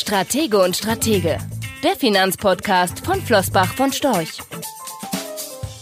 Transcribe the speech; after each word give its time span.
Stratege 0.00 0.58
und 0.58 0.74
Stratege, 0.74 1.36
der 1.84 1.94
Finanzpodcast 1.94 3.04
von 3.04 3.20
Flossbach 3.20 3.74
von 3.74 3.92
Storch. 3.92 4.38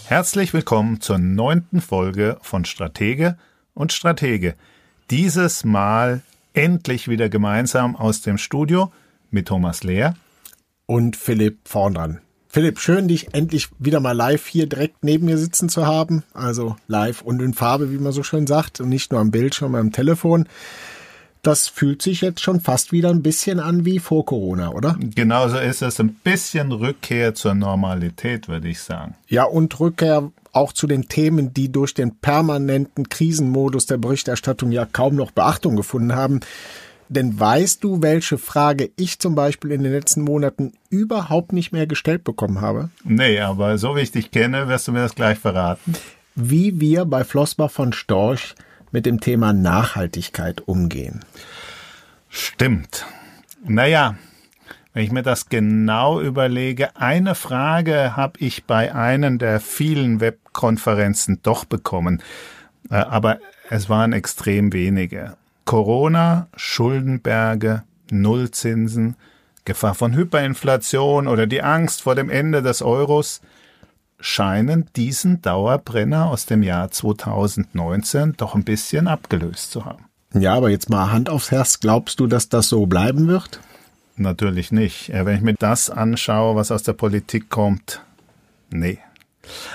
Herzlich 0.06 0.52
willkommen 0.52 1.00
zur 1.00 1.18
neunten 1.18 1.80
Folge 1.80 2.36
von 2.43 2.64
Stratege 2.64 3.39
und 3.75 3.93
Stratege. 3.93 4.57
Dieses 5.09 5.64
Mal 5.64 6.23
endlich 6.52 7.07
wieder 7.07 7.29
gemeinsam 7.29 7.95
aus 7.95 8.20
dem 8.20 8.39
Studio 8.39 8.91
mit 9.30 9.46
Thomas 9.46 9.84
Lehr 9.84 10.16
und 10.87 11.14
Philipp 11.14 11.61
vorn 11.64 11.95
dran. 11.95 12.21
Philipp, 12.48 12.80
schön, 12.80 13.07
dich 13.07 13.35
endlich 13.35 13.69
wieder 13.79 14.00
mal 14.00 14.16
live 14.16 14.48
hier 14.48 14.66
direkt 14.66 15.05
neben 15.05 15.27
mir 15.27 15.39
sitzen 15.39 15.69
zu 15.69 15.87
haben. 15.87 16.25
Also 16.35 16.75
live 16.89 17.23
und 17.23 17.41
in 17.41 17.55
Farbe, 17.55 17.93
wie 17.93 17.98
man 17.98 18.12
so 18.12 18.25
schön 18.25 18.48
sagt, 18.48 18.80
und 18.80 18.89
nicht 18.89 19.12
nur 19.12 19.21
am 19.21 19.30
Bildschirm, 19.30 19.77
am 19.77 19.93
Telefon. 19.93 20.48
Das 21.49 21.67
fühlt 21.67 22.03
sich 22.03 22.21
jetzt 22.21 22.43
schon 22.43 22.61
fast 22.61 22.93
wieder 22.93 23.09
ein 23.09 23.23
bisschen 23.23 23.59
an 23.59 23.87
wie 23.87 24.01
vor 24.01 24.27
Corona, 24.27 24.69
oder? 24.73 24.98
Genauso 25.01 25.56
ist 25.56 25.80
es 25.80 25.98
ein 25.98 26.12
bisschen 26.23 26.73
Rückkehr 26.73 27.34
zur 27.34 27.55
Normalität, 27.55 28.48
würde 28.48 28.69
ich 28.69 28.83
sagen. 28.83 29.15
Ja, 29.29 29.45
und 29.45 29.80
Rückkehr 29.80 30.30
auch 30.53 30.75
zu 30.75 30.87
den 30.87 31.09
Themen, 31.09 31.55
die 31.55 31.73
durch 31.73 31.95
den 31.95 32.16
permanenten 32.16 33.09
Krisenmodus 33.09 33.87
der 33.87 33.97
Berichterstattung 33.97 34.73
ja 34.73 34.84
kaum 34.84 35.15
noch 35.15 35.30
Beachtung 35.30 35.75
gefunden 35.75 36.15
haben. 36.15 36.41
Denn 37.09 37.41
weißt 37.41 37.83
du, 37.83 38.03
welche 38.03 38.37
Frage 38.37 38.91
ich 38.97 39.19
zum 39.19 39.34
Beispiel 39.34 39.73
in 39.73 39.83
den 39.83 39.92
letzten 39.92 40.20
Monaten 40.20 40.75
überhaupt 40.91 41.55
nicht 41.55 41.73
mehr 41.73 41.87
gestellt 41.87 42.25
bekommen 42.25 42.61
habe? 42.61 42.91
Nee, 43.05 43.41
aber 43.41 43.78
so 43.78 43.97
wie 43.97 44.01
ich 44.01 44.12
dich 44.12 44.30
kenne, 44.33 44.69
wirst 44.69 44.87
du 44.87 44.92
mir 44.92 45.01
das 45.01 45.15
gleich 45.15 45.39
verraten. 45.39 45.95
Wie 46.34 46.78
wir 46.78 47.06
bei 47.06 47.25
Flossbach 47.25 47.70
von 47.70 47.95
Storch 47.95 48.55
mit 48.91 49.06
dem 49.06 49.20
Thema 49.20 49.52
Nachhaltigkeit 49.52 50.62
umgehen. 50.66 51.24
Stimmt. 52.28 53.06
Naja, 53.64 54.16
wenn 54.92 55.05
ich 55.05 55.12
mir 55.12 55.23
das 55.23 55.48
genau 55.48 56.20
überlege, 56.20 56.97
eine 56.97 57.34
Frage 57.34 58.16
habe 58.16 58.39
ich 58.41 58.64
bei 58.64 58.94
einem 58.94 59.39
der 59.39 59.61
vielen 59.61 60.20
Webkonferenzen 60.20 61.41
doch 61.42 61.64
bekommen, 61.64 62.22
äh, 62.91 62.97
aber 62.97 63.39
es 63.70 63.89
waren 63.89 64.12
extrem 64.12 64.72
wenige. 64.72 65.36
Corona, 65.64 66.48
Schuldenberge, 66.56 67.83
Nullzinsen, 68.11 69.16
Gefahr 69.64 69.94
von 69.94 70.14
Hyperinflation 70.14 71.28
oder 71.28 71.47
die 71.47 71.62
Angst 71.62 72.03
vor 72.03 72.14
dem 72.14 72.31
Ende 72.31 72.62
des 72.62 72.81
Euros 72.81 73.42
scheinen 74.20 74.86
diesen 74.97 75.42
Dauerbrenner 75.42 76.27
aus 76.27 76.47
dem 76.47 76.62
Jahr 76.62 76.91
2019 76.91 78.34
doch 78.36 78.55
ein 78.55 78.64
bisschen 78.64 79.08
abgelöst 79.08 79.70
zu 79.70 79.84
haben. 79.84 80.05
Ja, 80.34 80.55
aber 80.55 80.70
jetzt 80.70 80.91
mal 80.91 81.10
Hand 81.10 81.30
aufs 81.30 81.50
Herz, 81.50 81.80
glaubst 81.80 82.20
du, 82.20 82.27
dass 82.27 82.48
das 82.48 82.69
so 82.69 82.86
bleiben 82.86 83.28
wird? 83.28 83.60
Natürlich 84.16 84.72
nicht. 84.72 85.10
Wenn 85.12 85.36
ich 85.36 85.42
mir 85.42 85.55
das 85.55 85.91
anschaue, 85.91 86.56
was 86.56 86.70
aus 86.70 86.83
der 86.83 86.92
Politik 86.92 87.48
kommt, 87.48 88.02
nee. 88.70 88.98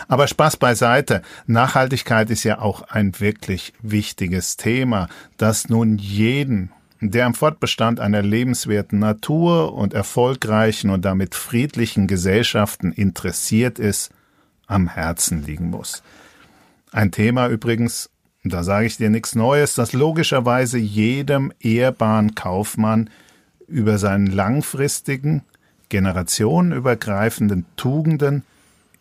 Aber 0.08 0.28
Spaß 0.28 0.58
beiseite. 0.58 1.22
Nachhaltigkeit 1.48 2.30
ist 2.30 2.44
ja 2.44 2.60
auch 2.60 2.84
ein 2.84 3.20
wirklich 3.20 3.74
wichtiges 3.82 4.58
Thema, 4.58 5.08
das 5.38 5.70
nun 5.70 5.98
jeden, 5.98 6.72
der 7.00 7.26
am 7.26 7.34
Fortbestand 7.34 8.00
einer 8.00 8.22
lebenswerten 8.22 9.00
Natur 9.00 9.74
und 9.74 9.94
erfolgreichen 9.94 10.90
und 10.90 11.04
damit 11.06 11.34
friedlichen 11.34 12.08
Gesellschaften 12.08 12.92
interessiert 12.92 13.80
ist, 13.80 14.12
am 14.74 14.88
Herzen 14.88 15.44
liegen 15.44 15.70
muss. 15.70 16.04
Ein 16.92 17.12
Thema 17.12 17.48
übrigens, 17.48 18.10
da 18.44 18.64
sage 18.64 18.88
ich 18.88 18.98
dir 18.98 19.10
nichts 19.10 19.36
Neues, 19.36 19.76
das 19.76 19.94
logischerweise 19.94 20.78
jedem 20.78 21.54
ehrbaren 21.60 22.36
Kaufmann 22.36 23.10
über 23.68 23.98
seinen 23.98 24.28
langfristigen, 24.28 25.44
generationenübergreifenden 25.90 27.66
Tugenden 27.78 28.44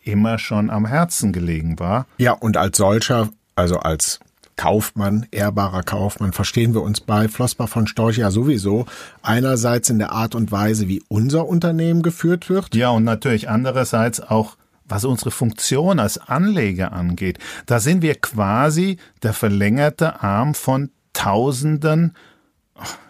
immer 0.03 0.37
schon 0.37 0.69
am 0.69 0.85
Herzen 0.85 1.33
gelegen 1.33 1.79
war. 1.79 2.05
Ja, 2.17 2.33
und 2.33 2.57
als 2.57 2.77
solcher, 2.77 3.29
also 3.55 3.79
als 3.79 4.19
Kaufmann, 4.55 5.25
ehrbarer 5.31 5.83
Kaufmann, 5.83 6.33
verstehen 6.33 6.73
wir 6.73 6.81
uns 6.81 7.01
bei 7.01 7.27
Flossbach 7.27 7.69
von 7.69 7.87
Storch 7.87 8.17
ja 8.17 8.31
sowieso 8.31 8.85
einerseits 9.21 9.89
in 9.89 9.99
der 9.99 10.11
Art 10.11 10.35
und 10.35 10.51
Weise, 10.51 10.87
wie 10.87 11.01
unser 11.07 11.47
Unternehmen 11.47 12.03
geführt 12.03 12.49
wird. 12.49 12.75
Ja, 12.75 12.89
und 12.89 13.03
natürlich 13.03 13.49
andererseits 13.49 14.19
auch 14.19 14.55
was 14.85 15.05
unsere 15.05 15.31
Funktion 15.31 15.99
als 15.99 16.17
Anleger 16.17 16.91
angeht. 16.91 17.39
Da 17.65 17.79
sind 17.79 18.01
wir 18.01 18.15
quasi 18.15 18.97
der 19.21 19.33
verlängerte 19.33 20.21
Arm 20.21 20.53
von 20.53 20.91
Tausenden, 21.13 22.15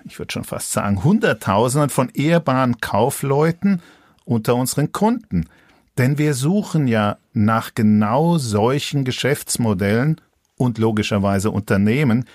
ich 0.04 0.20
würde 0.20 0.34
schon 0.34 0.44
fast 0.44 0.72
sagen 0.72 1.04
Hunderttausenden 1.04 1.90
von 1.90 2.10
ehrbaren 2.10 2.80
Kaufleuten 2.80 3.82
unter 4.26 4.56
unseren 4.56 4.92
Kunden. 4.92 5.48
Denn 5.98 6.18
wir 6.18 6.34
suchen 6.34 6.88
ja 6.88 7.18
nach 7.34 7.74
genau 7.76 8.38
solchen 8.38 9.06
Geschäftsmodellen 9.06 10.20
und 10.58 10.78
logischerweise 10.78 11.52
Unternehmen, 11.52 12.26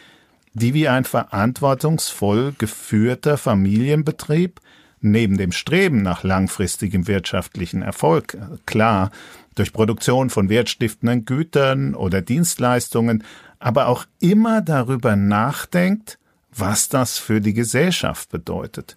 die 0.54 0.74
wie 0.74 0.88
ein 0.88 1.04
verantwortungsvoll 1.04 2.54
geführter 2.56 3.36
Familienbetrieb 3.36 4.60
neben 5.00 5.36
dem 5.36 5.52
Streben 5.52 6.02
nach 6.02 6.22
langfristigem 6.22 7.06
wirtschaftlichen 7.06 7.82
Erfolg, 7.82 8.36
klar, 8.66 9.10
durch 9.54 9.72
Produktion 9.72 10.30
von 10.30 10.48
wertstiftenden 10.48 11.24
Gütern 11.24 11.94
oder 11.94 12.22
Dienstleistungen, 12.22 13.24
aber 13.58 13.88
auch 13.88 14.04
immer 14.20 14.60
darüber 14.60 15.16
nachdenkt, 15.16 16.18
was 16.54 16.88
das 16.88 17.18
für 17.18 17.40
die 17.40 17.54
Gesellschaft 17.54 18.30
bedeutet 18.30 18.96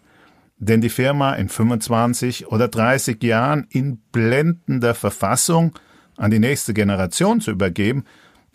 denn 0.62 0.80
die 0.80 0.90
Firma 0.90 1.34
in 1.34 1.50
25 1.50 2.48
oder 2.48 2.68
30 2.68 3.22
Jahren 3.24 3.66
in 3.70 3.98
blendender 4.12 4.94
Verfassung 4.94 5.74
an 6.18 6.30
die 6.30 6.40
nächste 6.40 6.76
Generation 6.76 7.42
zu 7.42 7.50
übergeben, 7.50 8.06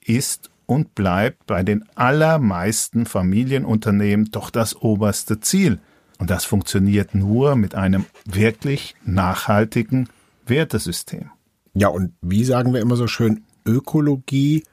ist 0.05 0.51
und 0.67 0.95
bleibt 0.95 1.47
bei 1.47 1.65
den 1.65 1.85
allermeisten 1.97 3.07
Familienunternehmen 3.07 4.31
doch 4.31 4.51
das 4.51 4.77
oberste 4.77 5.41
Ziel. 5.41 5.81
Und 6.19 6.31
das 6.31 6.45
funktioniert 6.45 7.15
nur 7.15 7.57
mit 7.57 7.75
einem 7.75 8.07
wirklich 8.25 8.95
nachhaltigen 9.05 10.09
Wertesystem. 10.47 11.31
Ja, 11.75 11.89
und 11.89 12.13
wie 12.23 12.45
sagen 12.45 12.73
wir 12.73 12.81
immer 12.81 12.97
so 12.97 13.07
schön, 13.07 13.45
Ökologie, 13.67 14.65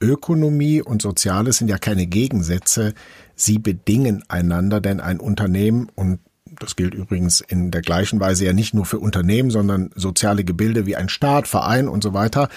Ökonomie 0.00 0.82
und 0.82 1.02
Soziales 1.02 1.58
sind 1.58 1.68
ja 1.68 1.78
keine 1.78 2.06
Gegensätze. 2.06 2.94
Sie 3.34 3.58
bedingen 3.58 4.22
einander, 4.28 4.80
denn 4.80 5.00
ein 5.00 5.18
Unternehmen 5.18 5.90
und 5.94 6.20
das 6.60 6.76
gilt 6.76 6.94
übrigens 6.94 7.40
in 7.40 7.70
der 7.70 7.82
gleichen 7.82 8.20
Weise 8.20 8.46
ja 8.46 8.52
nicht 8.52 8.72
nur 8.72 8.86
für 8.86 8.98
Unternehmen, 8.98 9.50
sondern 9.50 9.90
soziale 9.94 10.44
Gebilde 10.44 10.86
wie 10.86 10.96
ein 10.96 11.08
Staat, 11.08 11.48
Verein 11.48 11.88
und 11.88 12.02
so 12.02 12.14
weiter, 12.14 12.48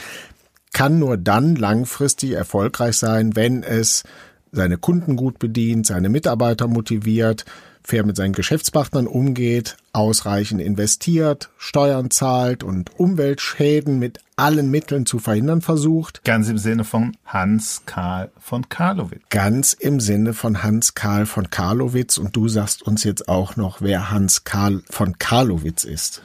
kann 0.71 0.99
nur 0.99 1.17
dann 1.17 1.55
langfristig 1.55 2.31
erfolgreich 2.31 2.97
sein, 2.97 3.35
wenn 3.35 3.63
es 3.63 4.03
seine 4.51 4.77
Kunden 4.77 5.15
gut 5.15 5.39
bedient, 5.39 5.87
seine 5.87 6.09
Mitarbeiter 6.09 6.67
motiviert, 6.67 7.45
fair 7.89 8.05
mit 8.05 8.15
seinen 8.15 8.33
Geschäftspartnern 8.33 9.07
umgeht, 9.07 9.75
ausreichend 9.93 10.61
investiert, 10.61 11.49
Steuern 11.57 12.11
zahlt 12.11 12.63
und 12.63 12.99
Umweltschäden 12.99 13.97
mit 13.97 14.19
allen 14.35 14.69
Mitteln 14.69 15.07
zu 15.07 15.17
verhindern 15.17 15.61
versucht. 15.61 16.23
Ganz 16.23 16.49
im 16.49 16.59
Sinne 16.59 16.83
von 16.83 17.17
Hans 17.25 17.81
Karl 17.87 18.31
von 18.39 18.69
Karlowitz. 18.69 19.21
Ganz 19.29 19.73
im 19.73 19.99
Sinne 19.99 20.33
von 20.33 20.61
Hans 20.61 20.93
Karl 20.93 21.25
von 21.25 21.49
Karlowitz. 21.49 22.19
Und 22.19 22.35
du 22.35 22.47
sagst 22.47 22.83
uns 22.83 23.03
jetzt 23.03 23.27
auch 23.27 23.55
noch, 23.55 23.81
wer 23.81 24.11
Hans 24.11 24.43
Karl 24.43 24.83
von 24.89 25.17
Karlowitz 25.17 25.83
ist. 25.83 26.21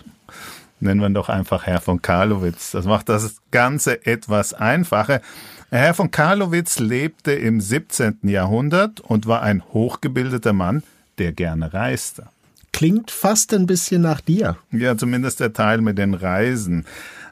Nennen 0.81 1.01
wir 1.01 1.09
ihn 1.09 1.15
doch 1.15 1.31
einfach 1.31 1.65
Herr 1.65 1.81
von 1.81 2.03
Karlowitz. 2.03 2.73
Das 2.73 2.85
macht 2.85 3.09
das 3.09 3.37
Ganze 3.51 4.05
etwas 4.05 4.53
einfacher. 4.53 5.23
Herr 5.71 5.95
von 5.95 6.11
Karlowitz 6.11 6.79
lebte 6.79 7.33
im 7.33 7.61
17. 7.61 8.19
Jahrhundert 8.25 9.01
und 9.01 9.27
war 9.27 9.43
ein 9.43 9.63
hochgebildeter 9.73 10.53
Mann, 10.53 10.83
der 11.19 11.33
gerne 11.33 11.73
reiste. 11.73 12.27
Klingt 12.73 13.11
fast 13.11 13.55
ein 13.55 13.67
bisschen 13.67 14.03
nach 14.03 14.21
dir. 14.21 14.59
Ja, 14.73 14.97
zumindest 14.97 15.41
der 15.41 15.53
Teil 15.53 15.81
mit 15.81 15.97
den 15.97 16.15
Reisen. 16.15 16.87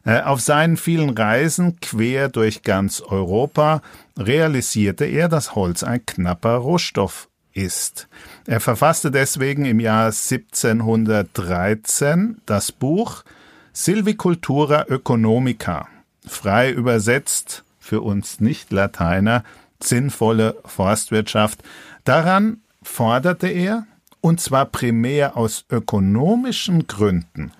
Äh, 0.04 0.20
auf 0.20 0.40
seinen 0.40 0.76
vielen 0.76 1.10
Reisen 1.10 1.80
quer 1.80 2.28
durch 2.28 2.62
ganz 2.62 3.00
Europa 3.00 3.82
realisierte 4.16 5.04
er, 5.04 5.28
dass 5.28 5.54
Holz 5.54 5.82
ein 5.82 6.06
knapper 6.06 6.56
Rohstoff 6.56 7.28
ist. 7.52 8.08
Er 8.46 8.60
verfasste 8.60 9.10
deswegen 9.10 9.64
im 9.64 9.80
Jahr 9.80 10.06
1713 10.06 12.40
das 12.46 12.72
Buch 12.72 13.24
Silvicultura 13.72 14.86
Economica, 14.88 15.88
frei 16.26 16.70
übersetzt 16.70 17.64
für 17.80 18.00
uns 18.00 18.40
Nicht-Lateiner 18.40 19.44
sinnvolle 19.82 20.56
Forstwirtschaft. 20.64 21.62
Daran 22.04 22.61
forderte 22.82 23.48
er, 23.48 23.86
und 24.20 24.40
zwar 24.40 24.66
primär 24.66 25.36
aus 25.36 25.64
ökonomischen 25.70 26.86
Gründen, 26.86 27.52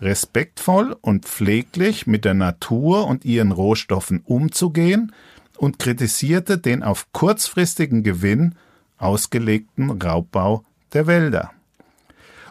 respektvoll 0.00 0.96
und 1.00 1.24
pfleglich 1.24 2.06
mit 2.06 2.24
der 2.24 2.34
Natur 2.34 3.06
und 3.06 3.24
ihren 3.24 3.52
Rohstoffen 3.52 4.22
umzugehen 4.24 5.12
und 5.56 5.78
kritisierte 5.78 6.58
den 6.58 6.82
auf 6.82 7.12
kurzfristigen 7.12 8.02
Gewinn 8.02 8.54
ausgelegten 8.98 9.90
Raubbau 10.02 10.64
der 10.92 11.06
Wälder. 11.06 11.52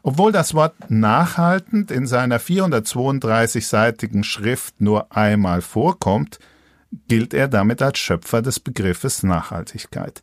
Obwohl 0.04 0.32
das 0.32 0.54
Wort 0.54 0.76
nachhaltend 0.90 1.90
in 1.90 2.06
seiner 2.06 2.40
432-seitigen 2.40 4.24
Schrift 4.24 4.80
nur 4.80 5.12
einmal 5.16 5.62
vorkommt, 5.62 6.38
gilt 7.08 7.34
er 7.34 7.48
damit 7.48 7.82
als 7.82 7.98
Schöpfer 7.98 8.44
des 8.44 8.60
Begriffes 8.60 9.24
Nachhaltigkeit. 9.24 10.22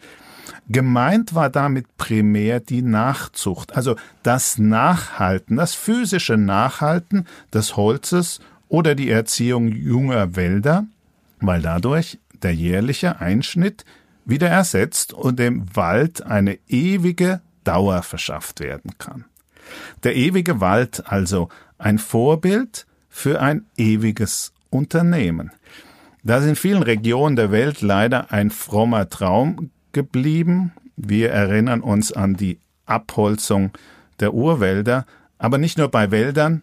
Gemeint 0.68 1.34
war 1.34 1.50
damit 1.50 1.96
primär 1.96 2.60
die 2.60 2.82
Nachzucht, 2.82 3.74
also 3.76 3.96
das 4.22 4.58
Nachhalten, 4.58 5.56
das 5.56 5.74
physische 5.74 6.36
Nachhalten 6.36 7.26
des 7.52 7.76
Holzes 7.76 8.40
oder 8.68 8.94
die 8.94 9.10
Erziehung 9.10 9.68
junger 9.68 10.36
Wälder, 10.36 10.86
weil 11.40 11.62
dadurch 11.62 12.18
der 12.42 12.54
jährliche 12.54 13.20
Einschnitt 13.20 13.84
wieder 14.24 14.48
ersetzt 14.48 15.12
und 15.12 15.38
dem 15.38 15.74
Wald 15.74 16.24
eine 16.24 16.58
ewige 16.68 17.40
Dauer 17.64 18.02
verschafft 18.02 18.60
werden 18.60 18.92
kann. 18.98 19.24
Der 20.04 20.16
ewige 20.16 20.60
Wald 20.60 21.06
also 21.06 21.48
ein 21.78 21.98
Vorbild 21.98 22.86
für 23.08 23.40
ein 23.40 23.66
ewiges 23.76 24.52
Unternehmen. 24.70 25.50
Da 26.22 26.38
ist 26.38 26.46
in 26.46 26.56
vielen 26.56 26.82
Regionen 26.82 27.36
der 27.36 27.50
Welt 27.50 27.80
leider 27.80 28.32
ein 28.32 28.50
frommer 28.50 29.10
Traum 29.10 29.70
geblieben. 29.92 30.72
Wir 30.96 31.30
erinnern 31.30 31.80
uns 31.80 32.12
an 32.12 32.34
die 32.34 32.58
Abholzung 32.86 33.70
der 34.20 34.34
Urwälder, 34.34 35.06
aber 35.38 35.58
nicht 35.58 35.78
nur 35.78 35.88
bei 35.88 36.10
Wäldern, 36.10 36.62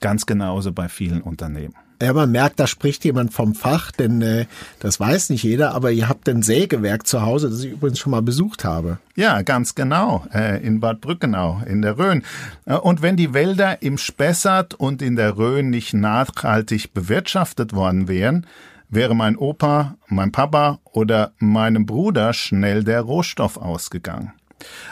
ganz 0.00 0.26
genauso 0.26 0.72
bei 0.72 0.88
vielen 0.88 1.22
Unternehmen. 1.22 1.74
Ja, 2.00 2.12
man 2.12 2.30
merkt, 2.30 2.60
da 2.60 2.68
spricht 2.68 3.04
jemand 3.04 3.32
vom 3.32 3.56
Fach, 3.56 3.90
denn 3.90 4.22
äh, 4.22 4.46
das 4.78 5.00
weiß 5.00 5.30
nicht 5.30 5.42
jeder, 5.42 5.74
aber 5.74 5.90
ihr 5.90 6.08
habt 6.08 6.28
ein 6.28 6.42
Sägewerk 6.42 7.08
zu 7.08 7.22
Hause, 7.22 7.50
das 7.50 7.64
ich 7.64 7.72
übrigens 7.72 7.98
schon 7.98 8.12
mal 8.12 8.22
besucht 8.22 8.64
habe. 8.64 8.98
Ja, 9.16 9.42
ganz 9.42 9.74
genau, 9.74 10.24
äh, 10.32 10.64
in 10.64 10.78
Bad 10.78 11.00
Brückenau, 11.00 11.60
in 11.66 11.82
der 11.82 11.98
Rhön. 11.98 12.22
Äh, 12.66 12.74
und 12.74 13.02
wenn 13.02 13.16
die 13.16 13.34
Wälder 13.34 13.82
im 13.82 13.98
Spessart 13.98 14.74
und 14.74 15.02
in 15.02 15.16
der 15.16 15.38
Rhön 15.38 15.70
nicht 15.70 15.92
nachhaltig 15.92 16.94
bewirtschaftet 16.94 17.72
worden 17.72 18.06
wären, 18.06 18.46
wäre 18.88 19.14
mein 19.14 19.36
Opa, 19.36 19.96
mein 20.08 20.32
Papa 20.32 20.80
oder 20.84 21.32
meinem 21.38 21.86
Bruder 21.86 22.32
schnell 22.32 22.84
der 22.84 23.02
Rohstoff 23.02 23.56
ausgegangen. 23.56 24.32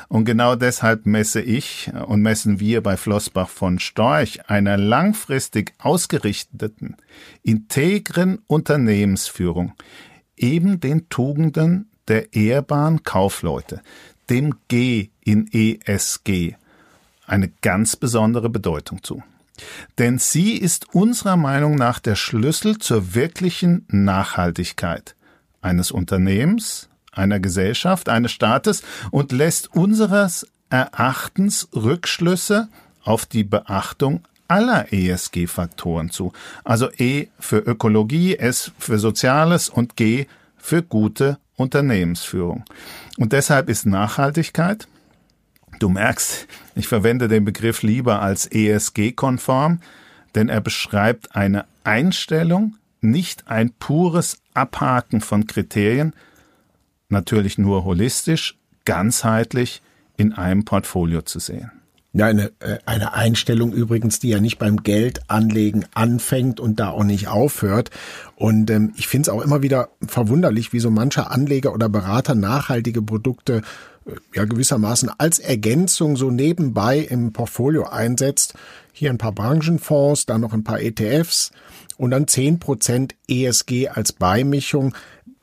Und 0.09 0.25
genau 0.25 0.55
deshalb 0.55 1.07
messe 1.07 1.41
ich 1.41 1.91
und 2.07 2.23
messen 2.23 2.61
wir 2.61 2.83
bei 2.83 2.97
Flossbach 2.97 3.49
von 3.49 3.79
Storch 3.79 4.49
einer 4.49 4.77
langfristig 4.77 5.75
ausgerichteten, 5.79 6.97
integren 7.43 8.39
Unternehmensführung 8.47 9.73
eben 10.37 10.81
den 10.81 11.09
Tugenden 11.09 11.91
der 12.09 12.35
ehrbaren 12.35 13.03
Kaufleute, 13.03 13.81
dem 14.31 14.55
G 14.69 15.11
in 15.25 15.49
ESG, 15.51 16.55
eine 17.27 17.49
ganz 17.63 17.97
besondere 17.97 18.51
Bedeutung 18.51 19.03
zu. 19.03 19.23
Denn 19.99 20.19
sie 20.19 20.57
ist 20.57 20.95
unserer 20.95 21.37
Meinung 21.37 21.75
nach 21.75 21.99
der 21.99 22.17
Schlüssel 22.17 22.79
zur 22.79 23.15
wirklichen 23.15 23.85
Nachhaltigkeit 23.89 25.15
eines 25.63 25.91
Unternehmens, 25.91 26.89
einer 27.13 27.41
Gesellschaft, 27.41 28.09
eines 28.09 28.33
Staates 28.33 28.83
und 29.11 29.33
lässt 29.33 29.75
unseres 29.75 30.47
Erachtens 30.71 31.69
Rückschlüsse 31.75 32.69
auf 33.03 33.27
die 33.27 33.45
Beachtung 33.45 34.23
aller 34.49 34.93
ESG-Faktoren 34.93 36.11
zu. 36.11 36.33
Also 36.65 36.91
E 36.99 37.29
für 37.39 37.59
Ökologie, 37.59 38.37
S 38.37 38.73
für 38.79 38.99
Soziales 38.99 39.69
und 39.69 39.97
G 39.97 40.27
für 40.57 40.83
gute 40.83 41.39
Unternehmensführung. 41.57 42.65
Und 43.17 43.33
deshalb 43.33 43.69
ist 43.69 43.87
Nachhaltigkeit, 43.87 44.87
du 45.79 45.89
merkst, 45.89 46.47
ich 46.75 46.89
verwende 46.89 47.29
den 47.29 47.45
Begriff 47.45 47.83
lieber 47.83 48.23
als 48.23 48.47
ESG-konform, 48.47 49.81
denn 50.35 50.49
er 50.49 50.61
beschreibt 50.61 51.35
eine 51.35 51.65
Einstellung, 51.85 52.77
nicht 53.01 53.49
ein 53.49 53.73
pures 53.73 54.39
Abhaken 54.55 55.21
von 55.21 55.47
Kriterien, 55.47 56.15
natürlich 57.09 57.59
nur 57.59 57.85
holistisch, 57.85 58.57
ganzheitlich 58.85 59.83
in 60.17 60.33
einem 60.33 60.65
Portfolio 60.65 61.23
zu 61.23 61.39
sehen. 61.39 61.71
Ja, 62.13 62.27
eine, 62.27 62.51
äh, 62.61 62.79
eine 62.87 63.13
Einstellung 63.13 63.73
übrigens, 63.75 64.19
die 64.21 64.31
ja 64.31 64.41
nicht 64.41 64.59
beim 64.59 64.83
Geldanlegen 64.83 65.85
anfängt 65.93 66.61
und 66.61 66.81
da 66.81 66.89
auch 66.89 67.05
nicht 67.05 67.29
aufhört. 67.29 67.91
Und 68.37 68.71
ähm, 68.71 68.95
ich 68.97 69.07
finde 69.07 69.29
es 69.29 69.37
auch 69.37 69.43
immer 69.43 69.63
wieder 69.63 69.91
verwunderlich, 70.01 70.73
wie 70.73 70.81
so 70.81 70.91
mancher 70.91 71.31
Anleger 71.31 71.75
oder 71.75 71.91
Berater 71.91 72.35
nachhaltige 72.35 73.03
Produkte 73.03 73.61
ja 74.35 74.45
gewissermaßen 74.45 75.11
als 75.19 75.39
Ergänzung 75.39 76.17
so 76.17 76.31
nebenbei 76.31 76.99
im 76.99 77.33
Portfolio 77.33 77.85
einsetzt. 77.85 78.55
Hier 78.93 79.11
ein 79.11 79.19
paar 79.19 79.33
Branchenfonds, 79.33 80.27
dann 80.27 80.41
noch 80.41 80.53
ein 80.53 80.65
paar 80.65 80.81
ETFs 80.81 81.53
und 81.97 82.11
dann 82.11 82.29
zehn 82.29 82.59
Prozent 82.59 83.15
ESG 83.29 83.89
als 83.89 84.13
Beimischung 84.13 84.95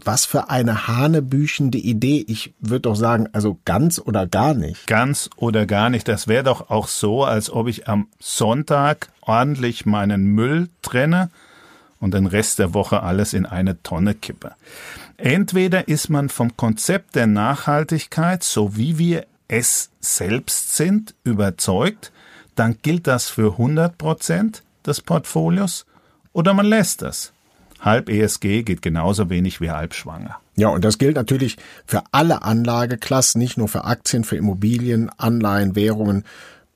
was 0.06 0.26
für 0.26 0.50
eine 0.50 0.88
hanebüchende 0.88 1.78
Idee. 1.78 2.26
Ich 2.28 2.54
würde 2.60 2.82
doch 2.82 2.96
sagen, 2.96 3.30
also 3.32 3.60
ganz 3.66 4.00
oder 4.00 4.28
gar 4.28 4.54
nicht. 4.54 4.88
Ganz 4.88 5.30
oder 5.36 5.66
gar 5.66 5.90
nicht. 5.90 6.08
Das 6.08 6.28
wäre 6.28 6.44
doch 6.44 6.70
auch 6.70 6.88
so, 6.88 7.24
als 7.24 7.50
ob 7.50 7.68
ich 7.68 7.88
am 7.88 8.08
Sonntag 8.20 9.10
ordentlich 9.22 9.86
meinen 9.86 10.26
Müll 10.26 10.70
trenne 10.82 11.30
und 12.04 12.14
den 12.14 12.26
Rest 12.26 12.60
der 12.60 12.74
Woche 12.74 13.02
alles 13.02 13.34
in 13.34 13.46
eine 13.46 13.82
Tonne 13.82 14.14
kippe. 14.14 14.52
Entweder 15.16 15.88
ist 15.88 16.10
man 16.10 16.28
vom 16.28 16.58
Konzept 16.58 17.16
der 17.16 17.28
Nachhaltigkeit, 17.28 18.44
so 18.44 18.76
wie 18.76 18.98
wir 18.98 19.26
es 19.48 19.90
selbst 20.02 20.76
sind, 20.76 21.16
überzeugt, 21.24 22.12
dann 22.56 22.78
gilt 22.82 23.08
das 23.08 23.30
für 23.30 23.54
100 23.54 23.98
Prozent 23.98 24.64
des 24.86 25.00
Portfolios, 25.02 25.86
oder 26.34 26.54
man 26.54 26.66
lässt 26.66 27.02
das 27.02 27.32
halb 27.84 28.10
ESG 28.10 28.64
geht 28.64 28.82
genauso 28.82 29.30
wenig 29.30 29.62
wie 29.62 29.72
halb 29.72 29.94
schwanger. 29.94 30.38
Ja, 30.56 30.70
und 30.70 30.86
das 30.86 30.98
gilt 30.98 31.16
natürlich 31.16 31.58
für 31.86 32.04
alle 32.12 32.44
Anlageklassen, 32.44 33.40
nicht 33.40 33.58
nur 33.58 33.68
für 33.68 33.86
Aktien, 33.86 34.24
für 34.24 34.38
Immobilien, 34.38 35.10
Anleihen, 35.18 35.76
Währungen 35.76 36.24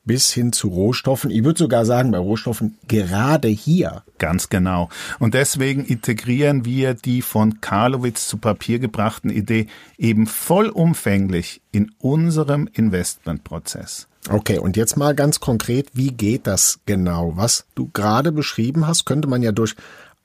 bis 0.08 0.32
hin 0.32 0.54
zu 0.54 0.70
Rohstoffen. 0.70 1.30
Ich 1.30 1.44
würde 1.44 1.60
sogar 1.60 1.86
sagen, 1.86 2.12
bei 2.12 2.18
Rohstoffen 2.18 2.78
gerade 2.88 3.48
hier. 3.50 4.04
Ganz 4.18 4.50
genau. 4.50 4.90
Und 5.20 5.36
deswegen 5.36 5.86
integrieren 5.86 6.66
wir 6.66 6.96
die 6.96 7.22
von 7.22 7.62
Karlowitz 7.62 8.28
zu 8.28 8.38
Papier 8.38 8.80
gebrachten 8.80 9.30
Idee 9.30 9.68
eben 9.98 10.26
vollumfänglich 10.26 11.62
in 11.72 11.92
unserem 12.00 12.68
Investmentprozess. 12.74 14.08
Okay, 14.30 14.58
und 14.58 14.76
jetzt 14.76 14.98
mal 14.98 15.14
ganz 15.14 15.40
konkret, 15.40 15.92
wie 15.94 16.12
geht 16.12 16.48
das 16.48 16.80
genau? 16.86 17.34
Was 17.36 17.66
du 17.76 17.90
gerade 17.94 18.32
beschrieben 18.32 18.88
hast, 18.88 19.06
könnte 19.06 19.28
man 19.28 19.42
ja 19.42 19.52
durch 19.52 19.76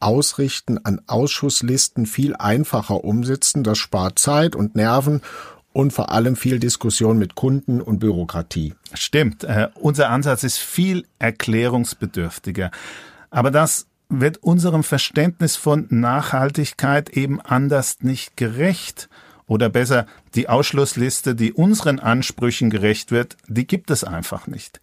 Ausrichten 0.00 0.78
an 0.84 1.00
Ausschusslisten 1.06 2.06
viel 2.06 2.34
einfacher 2.34 3.04
umsetzen. 3.04 3.62
Das 3.62 3.78
spart 3.78 4.18
Zeit 4.18 4.56
und 4.56 4.74
Nerven 4.74 5.20
und 5.72 5.92
vor 5.92 6.10
allem 6.10 6.36
viel 6.36 6.58
Diskussion 6.58 7.18
mit 7.18 7.34
Kunden 7.34 7.80
und 7.80 7.98
Bürokratie. 7.98 8.74
Stimmt. 8.94 9.44
Äh, 9.44 9.68
unser 9.74 10.10
Ansatz 10.10 10.44
ist 10.44 10.58
viel 10.58 11.06
erklärungsbedürftiger. 11.18 12.70
Aber 13.30 13.50
das 13.50 13.86
wird 14.08 14.38
unserem 14.38 14.84
Verständnis 14.84 15.56
von 15.56 15.86
Nachhaltigkeit 15.88 17.10
eben 17.10 17.40
anders 17.40 18.02
nicht 18.02 18.36
gerecht. 18.36 19.08
Oder 19.46 19.68
besser, 19.68 20.06
die 20.34 20.48
Ausschlussliste, 20.48 21.34
die 21.34 21.52
unseren 21.52 21.98
Ansprüchen 21.98 22.70
gerecht 22.70 23.10
wird, 23.10 23.36
die 23.48 23.66
gibt 23.66 23.90
es 23.90 24.04
einfach 24.04 24.46
nicht. 24.46 24.80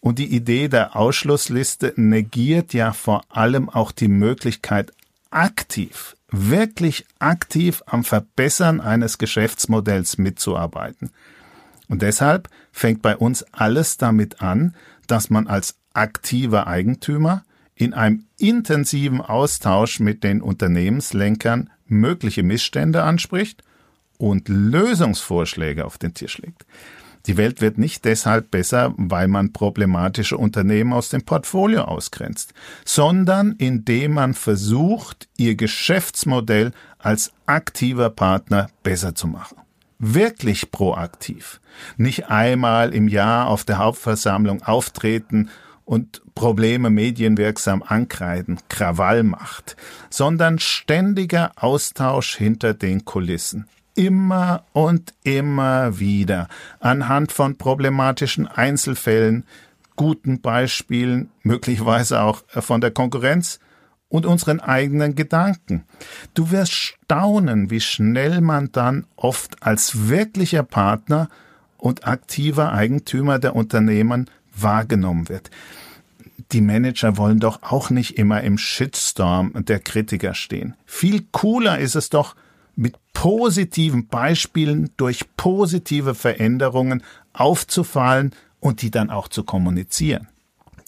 Und 0.00 0.18
die 0.18 0.34
Idee 0.34 0.68
der 0.68 0.96
Ausschlussliste 0.96 1.92
negiert 1.96 2.72
ja 2.72 2.92
vor 2.92 3.22
allem 3.28 3.68
auch 3.68 3.92
die 3.92 4.08
Möglichkeit, 4.08 4.92
aktiv, 5.30 6.16
wirklich 6.30 7.06
aktiv 7.18 7.82
am 7.86 8.04
Verbessern 8.04 8.80
eines 8.80 9.18
Geschäftsmodells 9.18 10.18
mitzuarbeiten. 10.18 11.10
Und 11.88 12.02
deshalb 12.02 12.48
fängt 12.72 13.02
bei 13.02 13.16
uns 13.16 13.42
alles 13.52 13.96
damit 13.96 14.40
an, 14.40 14.74
dass 15.06 15.28
man 15.28 15.48
als 15.48 15.76
aktiver 15.92 16.66
Eigentümer 16.66 17.44
in 17.74 17.94
einem 17.94 18.26
intensiven 18.38 19.20
Austausch 19.20 20.00
mit 20.00 20.22
den 20.22 20.40
Unternehmenslenkern 20.42 21.70
mögliche 21.86 22.42
Missstände 22.42 23.02
anspricht 23.02 23.64
und 24.18 24.48
Lösungsvorschläge 24.48 25.84
auf 25.84 25.98
den 25.98 26.14
Tisch 26.14 26.38
legt. 26.38 26.64
Die 27.26 27.36
Welt 27.36 27.60
wird 27.60 27.78
nicht 27.78 28.04
deshalb 28.04 28.50
besser, 28.50 28.94
weil 28.96 29.28
man 29.28 29.52
problematische 29.52 30.36
Unternehmen 30.36 30.92
aus 30.92 31.10
dem 31.10 31.22
Portfolio 31.22 31.82
ausgrenzt, 31.82 32.54
sondern 32.84 33.52
indem 33.52 34.14
man 34.14 34.34
versucht, 34.34 35.28
ihr 35.36 35.54
Geschäftsmodell 35.54 36.72
als 36.98 37.32
aktiver 37.46 38.10
Partner 38.10 38.70
besser 38.82 39.14
zu 39.14 39.26
machen. 39.26 39.58
Wirklich 39.98 40.70
proaktiv. 40.70 41.60
Nicht 41.98 42.30
einmal 42.30 42.94
im 42.94 43.06
Jahr 43.06 43.48
auf 43.48 43.64
der 43.64 43.78
Hauptversammlung 43.78 44.62
auftreten 44.62 45.50
und 45.84 46.22
Probleme 46.34 46.88
medienwirksam 46.88 47.82
ankreiden, 47.82 48.60
Krawall 48.68 49.24
macht, 49.24 49.76
sondern 50.08 50.58
ständiger 50.58 51.52
Austausch 51.56 52.36
hinter 52.36 52.72
den 52.72 53.04
Kulissen 53.04 53.66
immer 54.00 54.64
und 54.72 55.12
immer 55.24 55.98
wieder 55.98 56.48
anhand 56.80 57.32
von 57.32 57.58
problematischen 57.58 58.46
Einzelfällen 58.46 59.44
guten 59.94 60.40
Beispielen, 60.40 61.28
möglicherweise 61.42 62.22
auch 62.22 62.42
von 62.48 62.80
der 62.80 62.92
Konkurrenz 62.92 63.60
und 64.08 64.24
unseren 64.24 64.58
eigenen 64.58 65.16
Gedanken. 65.16 65.84
Du 66.32 66.50
wirst 66.50 66.72
staunen, 66.72 67.68
wie 67.68 67.82
schnell 67.82 68.40
man 68.40 68.72
dann 68.72 69.06
oft 69.16 69.62
als 69.62 70.08
wirklicher 70.08 70.62
Partner 70.62 71.28
und 71.76 72.06
aktiver 72.06 72.72
Eigentümer 72.72 73.38
der 73.38 73.54
Unternehmen 73.54 74.30
wahrgenommen 74.56 75.28
wird. 75.28 75.50
Die 76.52 76.62
Manager 76.62 77.18
wollen 77.18 77.38
doch 77.38 77.62
auch 77.62 77.90
nicht 77.90 78.16
immer 78.16 78.40
im 78.40 78.56
Shitstorm 78.56 79.52
der 79.66 79.80
Kritiker 79.80 80.32
stehen. 80.32 80.74
Viel 80.86 81.26
cooler 81.32 81.78
ist 81.78 81.94
es 81.94 82.08
doch, 82.08 82.34
mit 82.80 82.96
positiven 83.12 84.08
Beispielen 84.08 84.90
durch 84.96 85.26
positive 85.36 86.14
Veränderungen 86.14 87.02
aufzufallen 87.34 88.32
und 88.58 88.80
die 88.80 88.90
dann 88.90 89.10
auch 89.10 89.28
zu 89.28 89.44
kommunizieren. 89.44 90.28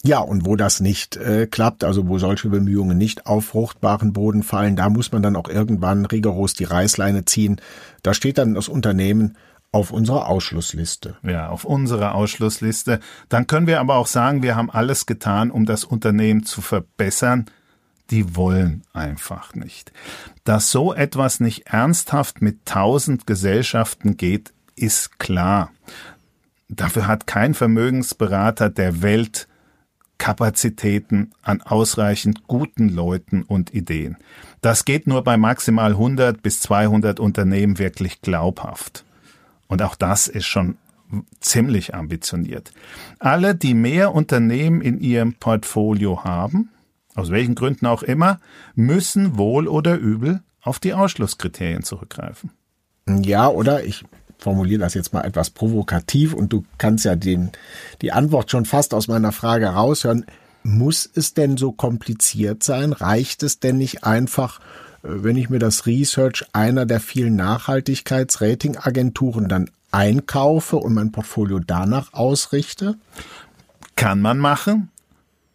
Ja, 0.03 0.19
und 0.19 0.45
wo 0.45 0.57
das 0.57 0.81
nicht 0.81 1.15
äh, 1.15 1.47
klappt, 1.47 1.83
also 1.83 2.09
wo 2.09 2.17
solche 2.17 2.49
Bemühungen 2.49 2.97
nicht 2.97 3.25
auf 3.25 3.45
fruchtbaren 3.45 4.11
Boden 4.11 4.43
fallen, 4.43 4.75
da 4.75 4.89
muss 4.89 5.11
man 5.11 5.21
dann 5.21 5.37
auch 5.37 5.47
irgendwann 5.47 6.05
rigoros 6.05 6.55
die 6.55 6.65
Reißleine 6.65 7.23
ziehen. 7.25 7.61
Da 8.01 8.13
steht 8.13 8.37
dann 8.37 8.55
das 8.55 8.67
Unternehmen 8.67 9.37
auf 9.71 9.91
unserer 9.91 10.27
Ausschlussliste. 10.27 11.15
Ja, 11.23 11.49
auf 11.49 11.63
unserer 11.63 12.15
Ausschlussliste. 12.15 12.99
Dann 13.29 13.47
können 13.47 13.67
wir 13.67 13.79
aber 13.79 13.95
auch 13.95 14.07
sagen, 14.07 14.43
wir 14.43 14.55
haben 14.55 14.69
alles 14.69 15.05
getan, 15.05 15.51
um 15.51 15.65
das 15.65 15.85
Unternehmen 15.85 16.43
zu 16.43 16.61
verbessern. 16.61 17.45
Die 18.09 18.35
wollen 18.35 18.83
einfach 18.93 19.55
nicht. 19.55 19.91
Dass 20.43 20.71
so 20.71 20.93
etwas 20.93 21.39
nicht 21.39 21.67
ernsthaft 21.67 22.41
mit 22.41 22.65
tausend 22.65 23.25
Gesellschaften 23.25 24.17
geht, 24.17 24.53
ist 24.75 25.19
klar. 25.19 25.71
Dafür 26.69 27.07
hat 27.07 27.27
kein 27.27 27.53
Vermögensberater 27.53 28.69
der 28.69 29.01
Welt 29.01 29.47
Kapazitäten 30.17 31.31
an 31.41 31.61
ausreichend 31.61 32.47
guten 32.47 32.87
Leuten 32.87 33.43
und 33.43 33.73
Ideen. 33.73 34.17
Das 34.61 34.85
geht 34.85 35.05
nur 35.05 35.23
bei 35.23 35.35
maximal 35.35 35.91
100 35.91 36.41
bis 36.41 36.61
200 36.61 37.19
Unternehmen 37.19 37.77
wirklich 37.77 38.21
glaubhaft. 38.21 39.03
Und 39.67 39.81
auch 39.81 39.95
das 39.95 40.27
ist 40.27 40.45
schon 40.45 40.77
ziemlich 41.41 41.93
ambitioniert. 41.93 42.71
Alle, 43.19 43.55
die 43.55 43.73
mehr 43.73 44.13
Unternehmen 44.15 44.81
in 44.81 44.99
ihrem 44.99 45.33
Portfolio 45.33 46.23
haben, 46.23 46.69
aus 47.15 47.31
welchen 47.31 47.55
Gründen 47.55 47.85
auch 47.85 48.03
immer, 48.03 48.39
müssen 48.75 49.37
wohl 49.37 49.67
oder 49.67 49.95
übel 49.95 50.41
auf 50.61 50.79
die 50.79 50.93
Ausschlusskriterien 50.93 51.83
zurückgreifen. 51.83 52.51
Ja, 53.07 53.49
oder 53.49 53.83
ich 53.83 54.05
formuliere 54.37 54.79
das 54.81 54.93
jetzt 54.93 55.13
mal 55.13 55.25
etwas 55.25 55.49
provokativ 55.49 56.33
und 56.33 56.53
du 56.53 56.63
kannst 56.77 57.05
ja 57.05 57.15
den, 57.15 57.51
die 58.01 58.11
Antwort 58.11 58.51
schon 58.51 58.65
fast 58.65 58.93
aus 58.93 59.07
meiner 59.07 59.31
Frage 59.31 59.67
raushören. 59.67 60.25
Muss 60.63 61.09
es 61.13 61.33
denn 61.33 61.57
so 61.57 61.71
kompliziert 61.73 62.63
sein? 62.63 62.93
Reicht 62.93 63.43
es 63.43 63.59
denn 63.59 63.77
nicht 63.77 64.05
einfach, 64.05 64.61
äh, 65.03 65.09
wenn 65.09 65.37
ich 65.37 65.49
mir 65.49 65.59
das 65.59 65.85
Research 65.85 66.45
einer 66.53 66.85
der 66.85 67.01
vielen 67.01 67.35
Nachhaltigkeitsratingagenturen 67.35 69.49
dann 69.49 69.69
einkaufe 69.91 70.77
und 70.77 70.93
mein 70.93 71.11
Portfolio 71.11 71.59
danach 71.59 72.13
ausrichte? 72.13 72.95
Kann 73.95 74.21
man 74.21 74.39
machen, 74.39 74.89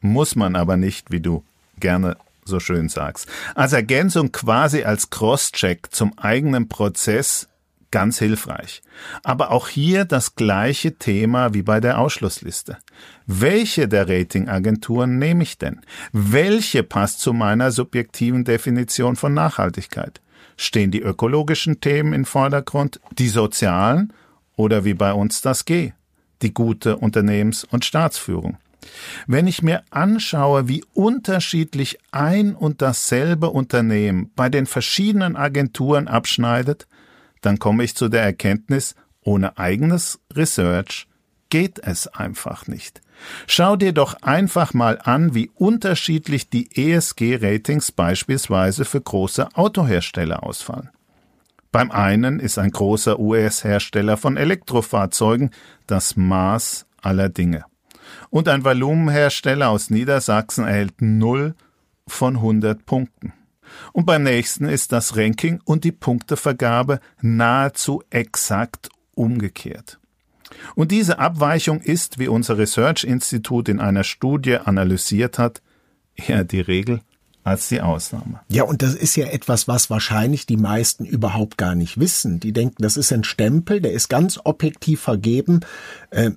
muss 0.00 0.36
man 0.36 0.56
aber 0.56 0.76
nicht, 0.76 1.10
wie 1.10 1.20
du 1.20 1.44
gerne 1.80 2.16
so 2.44 2.60
schön 2.60 2.88
sagst. 2.88 3.28
Als 3.54 3.72
Ergänzung 3.72 4.32
quasi 4.32 4.82
als 4.82 5.10
Crosscheck 5.10 5.88
zum 5.90 6.18
eigenen 6.18 6.68
Prozess 6.68 7.48
ganz 7.90 8.18
hilfreich. 8.18 8.82
Aber 9.22 9.50
auch 9.50 9.68
hier 9.68 10.04
das 10.04 10.34
gleiche 10.34 10.96
Thema 10.96 11.54
wie 11.54 11.62
bei 11.62 11.80
der 11.80 11.98
Ausschlussliste. 11.98 12.78
Welche 13.26 13.88
der 13.88 14.08
Ratingagenturen 14.08 15.18
nehme 15.18 15.42
ich 15.42 15.58
denn? 15.58 15.80
Welche 16.12 16.82
passt 16.82 17.20
zu 17.20 17.32
meiner 17.32 17.70
subjektiven 17.70 18.44
Definition 18.44 19.16
von 19.16 19.34
Nachhaltigkeit? 19.34 20.20
Stehen 20.56 20.90
die 20.90 21.00
ökologischen 21.00 21.80
Themen 21.80 22.12
im 22.12 22.24
Vordergrund, 22.24 23.00
die 23.12 23.28
sozialen 23.28 24.12
oder 24.56 24.84
wie 24.84 24.94
bei 24.94 25.12
uns 25.12 25.40
das 25.40 25.64
G, 25.64 25.92
die 26.42 26.52
gute 26.52 26.96
Unternehmens- 26.96 27.64
und 27.64 27.84
Staatsführung? 27.84 28.58
Wenn 29.26 29.46
ich 29.46 29.62
mir 29.62 29.82
anschaue, 29.90 30.68
wie 30.68 30.84
unterschiedlich 30.94 31.98
ein 32.10 32.54
und 32.54 32.82
dasselbe 32.82 33.50
Unternehmen 33.50 34.30
bei 34.36 34.48
den 34.48 34.66
verschiedenen 34.66 35.36
Agenturen 35.36 36.08
abschneidet, 36.08 36.86
dann 37.40 37.58
komme 37.58 37.84
ich 37.84 37.94
zu 37.94 38.08
der 38.08 38.22
Erkenntnis, 38.22 38.94
ohne 39.22 39.58
eigenes 39.58 40.20
Research 40.34 41.06
geht 41.50 41.78
es 41.78 42.06
einfach 42.08 42.66
nicht. 42.66 43.00
Schau 43.46 43.76
dir 43.76 43.92
doch 43.92 44.22
einfach 44.22 44.74
mal 44.74 44.98
an, 45.02 45.34
wie 45.34 45.50
unterschiedlich 45.54 46.50
die 46.50 46.68
ESG-Ratings 46.74 47.92
beispielsweise 47.92 48.84
für 48.84 49.00
große 49.00 49.48
Autohersteller 49.54 50.42
ausfallen. 50.42 50.90
Beim 51.72 51.90
einen 51.90 52.40
ist 52.40 52.58
ein 52.58 52.70
großer 52.70 53.18
US-Hersteller 53.18 54.16
von 54.16 54.36
Elektrofahrzeugen 54.36 55.50
das 55.86 56.16
Maß 56.16 56.86
aller 57.02 57.28
Dinge. 57.28 57.64
Und 58.30 58.48
ein 58.48 58.64
Volumenhersteller 58.64 59.68
aus 59.68 59.90
Niedersachsen 59.90 60.64
erhält 60.64 61.00
0 61.00 61.54
von 62.06 62.36
100 62.36 62.84
Punkten. 62.84 63.32
Und 63.92 64.06
beim 64.06 64.22
nächsten 64.22 64.66
ist 64.66 64.92
das 64.92 65.16
Ranking 65.16 65.60
und 65.64 65.84
die 65.84 65.92
Punktevergabe 65.92 67.00
nahezu 67.20 68.02
exakt 68.10 68.88
umgekehrt. 69.14 69.98
Und 70.74 70.90
diese 70.90 71.18
Abweichung 71.18 71.80
ist, 71.80 72.18
wie 72.18 72.28
unser 72.28 72.58
Research 72.58 73.04
Institut 73.04 73.68
in 73.68 73.80
einer 73.80 74.04
Studie 74.04 74.56
analysiert 74.56 75.38
hat, 75.38 75.60
eher 76.14 76.44
die 76.44 76.60
Regel 76.60 77.00
als 77.44 77.68
die 77.68 77.80
Ausnahme. 77.80 78.40
Ja, 78.48 78.64
und 78.64 78.82
das 78.82 78.94
ist 78.94 79.16
ja 79.16 79.26
etwas, 79.26 79.68
was 79.68 79.90
wahrscheinlich 79.90 80.46
die 80.46 80.56
meisten 80.56 81.04
überhaupt 81.04 81.56
gar 81.56 81.74
nicht 81.74 81.98
wissen. 81.98 82.40
Die 82.40 82.52
denken, 82.52 82.82
das 82.82 82.96
ist 82.96 83.12
ein 83.12 83.24
Stempel, 83.24 83.80
der 83.80 83.92
ist 83.92 84.08
ganz 84.08 84.38
objektiv 84.44 85.00
vergeben. 85.00 85.60
Äh, 86.10 86.32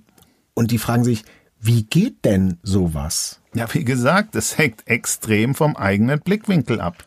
und 0.54 0.72
die 0.72 0.78
fragen 0.78 1.04
sich, 1.04 1.24
wie 1.62 1.84
geht 1.84 2.26
denn 2.26 2.58
sowas? 2.64 3.40
Ja, 3.54 3.72
wie 3.74 3.86
gesagt, 3.86 4.36
es 4.36 4.58
hängt 4.58 4.88
extrem 4.88 5.54
vom 5.54 5.76
eigenen 5.76 6.20
Blickwinkel 6.20 6.82
ab. 6.82 7.06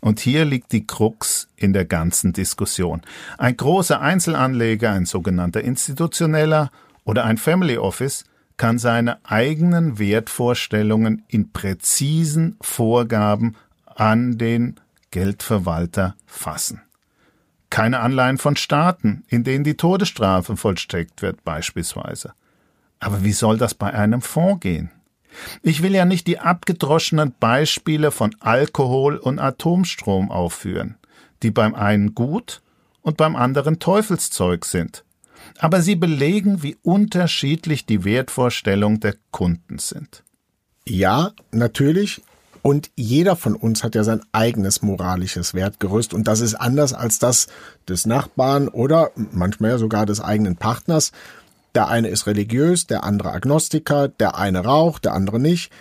Und 0.00 0.18
hier 0.18 0.44
liegt 0.44 0.72
die 0.72 0.86
Krux 0.86 1.48
in 1.56 1.72
der 1.72 1.84
ganzen 1.84 2.32
Diskussion. 2.32 3.02
Ein 3.38 3.56
großer 3.56 4.00
Einzelanleger, 4.00 4.90
ein 4.90 5.06
sogenannter 5.06 5.60
institutioneller 5.60 6.70
oder 7.04 7.24
ein 7.24 7.36
Family 7.36 7.76
Office 7.76 8.24
kann 8.56 8.78
seine 8.78 9.18
eigenen 9.24 9.98
Wertvorstellungen 9.98 11.24
in 11.28 11.52
präzisen 11.52 12.56
Vorgaben 12.60 13.56
an 13.84 14.38
den 14.38 14.80
Geldverwalter 15.10 16.16
fassen. 16.26 16.80
Keine 17.70 18.00
Anleihen 18.00 18.38
von 18.38 18.56
Staaten, 18.56 19.24
in 19.28 19.44
denen 19.44 19.64
die 19.64 19.76
Todesstrafe 19.76 20.56
vollstreckt 20.56 21.22
wird 21.22 21.44
beispielsweise. 21.44 22.32
Aber 23.02 23.24
wie 23.24 23.32
soll 23.32 23.58
das 23.58 23.74
bei 23.74 23.92
einem 23.92 24.22
Fonds 24.22 24.60
gehen? 24.60 24.90
Ich 25.62 25.82
will 25.82 25.92
ja 25.92 26.04
nicht 26.04 26.26
die 26.26 26.38
abgedroschenen 26.38 27.34
Beispiele 27.40 28.12
von 28.12 28.36
Alkohol 28.38 29.16
und 29.16 29.40
Atomstrom 29.40 30.30
aufführen, 30.30 30.96
die 31.42 31.50
beim 31.50 31.74
einen 31.74 32.14
gut 32.14 32.62
und 33.00 33.16
beim 33.16 33.34
anderen 33.34 33.80
Teufelszeug 33.80 34.64
sind. 34.64 35.04
Aber 35.58 35.82
sie 35.82 35.96
belegen, 35.96 36.62
wie 36.62 36.76
unterschiedlich 36.82 37.86
die 37.86 38.04
Wertvorstellungen 38.04 39.00
der 39.00 39.16
Kunden 39.32 39.78
sind. 39.78 40.22
Ja, 40.86 41.32
natürlich. 41.50 42.22
Und 42.62 42.92
jeder 42.94 43.34
von 43.34 43.56
uns 43.56 43.82
hat 43.82 43.96
ja 43.96 44.04
sein 44.04 44.20
eigenes 44.30 44.82
moralisches 44.82 45.54
Wertgerüst 45.54 46.14
und 46.14 46.28
das 46.28 46.40
ist 46.40 46.54
anders 46.54 46.92
als 46.92 47.18
das 47.18 47.48
des 47.88 48.06
Nachbarn 48.06 48.68
oder 48.68 49.10
manchmal 49.16 49.80
sogar 49.80 50.06
des 50.06 50.20
eigenen 50.20 50.54
Partners. 50.54 51.10
Der 51.74 51.88
eine 51.88 52.08
ist 52.08 52.26
religiös, 52.26 52.86
der 52.86 53.04
andere 53.04 53.32
Agnostiker, 53.32 54.08
der 54.08 54.36
eine 54.36 54.64
raucht, 54.64 55.06
der 55.06 55.14
andere 55.14 55.40
nicht. 55.40 55.72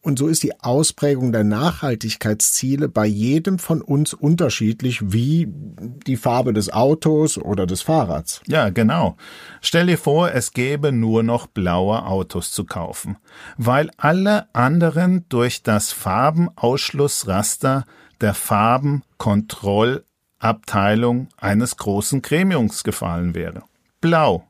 Und 0.00 0.18
so 0.18 0.26
ist 0.26 0.42
die 0.42 0.58
Ausprägung 0.60 1.32
der 1.32 1.44
Nachhaltigkeitsziele 1.44 2.88
bei 2.88 3.04
jedem 3.04 3.58
von 3.58 3.82
uns 3.82 4.14
unterschiedlich, 4.14 5.12
wie 5.12 5.48
die 5.48 6.16
Farbe 6.16 6.54
des 6.54 6.72
Autos 6.72 7.36
oder 7.36 7.66
des 7.66 7.82
Fahrrads. 7.82 8.40
Ja, 8.46 8.70
genau. 8.70 9.18
Stell 9.60 9.84
dir 9.86 9.98
vor, 9.98 10.32
es 10.32 10.52
gäbe 10.52 10.92
nur 10.92 11.22
noch 11.22 11.46
blaue 11.46 12.06
Autos 12.06 12.52
zu 12.52 12.64
kaufen, 12.64 13.18
weil 13.58 13.90
alle 13.98 14.46
anderen 14.54 15.26
durch 15.28 15.62
das 15.62 15.92
Farbenausschlussraster 15.92 17.84
der 18.22 18.32
Farbenkontrollabteilung 18.32 21.28
eines 21.36 21.76
großen 21.76 22.22
Gremiums 22.22 22.82
gefallen 22.82 23.34
wäre. 23.34 23.64
Blau 24.00 24.46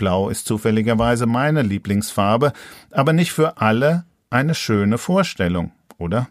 Blau 0.00 0.30
ist 0.30 0.46
zufälligerweise 0.46 1.26
meine 1.26 1.60
Lieblingsfarbe, 1.60 2.54
aber 2.90 3.12
nicht 3.12 3.32
für 3.32 3.58
alle 3.58 4.06
eine 4.30 4.54
schöne 4.54 4.96
Vorstellung, 4.96 5.72
oder? 5.98 6.28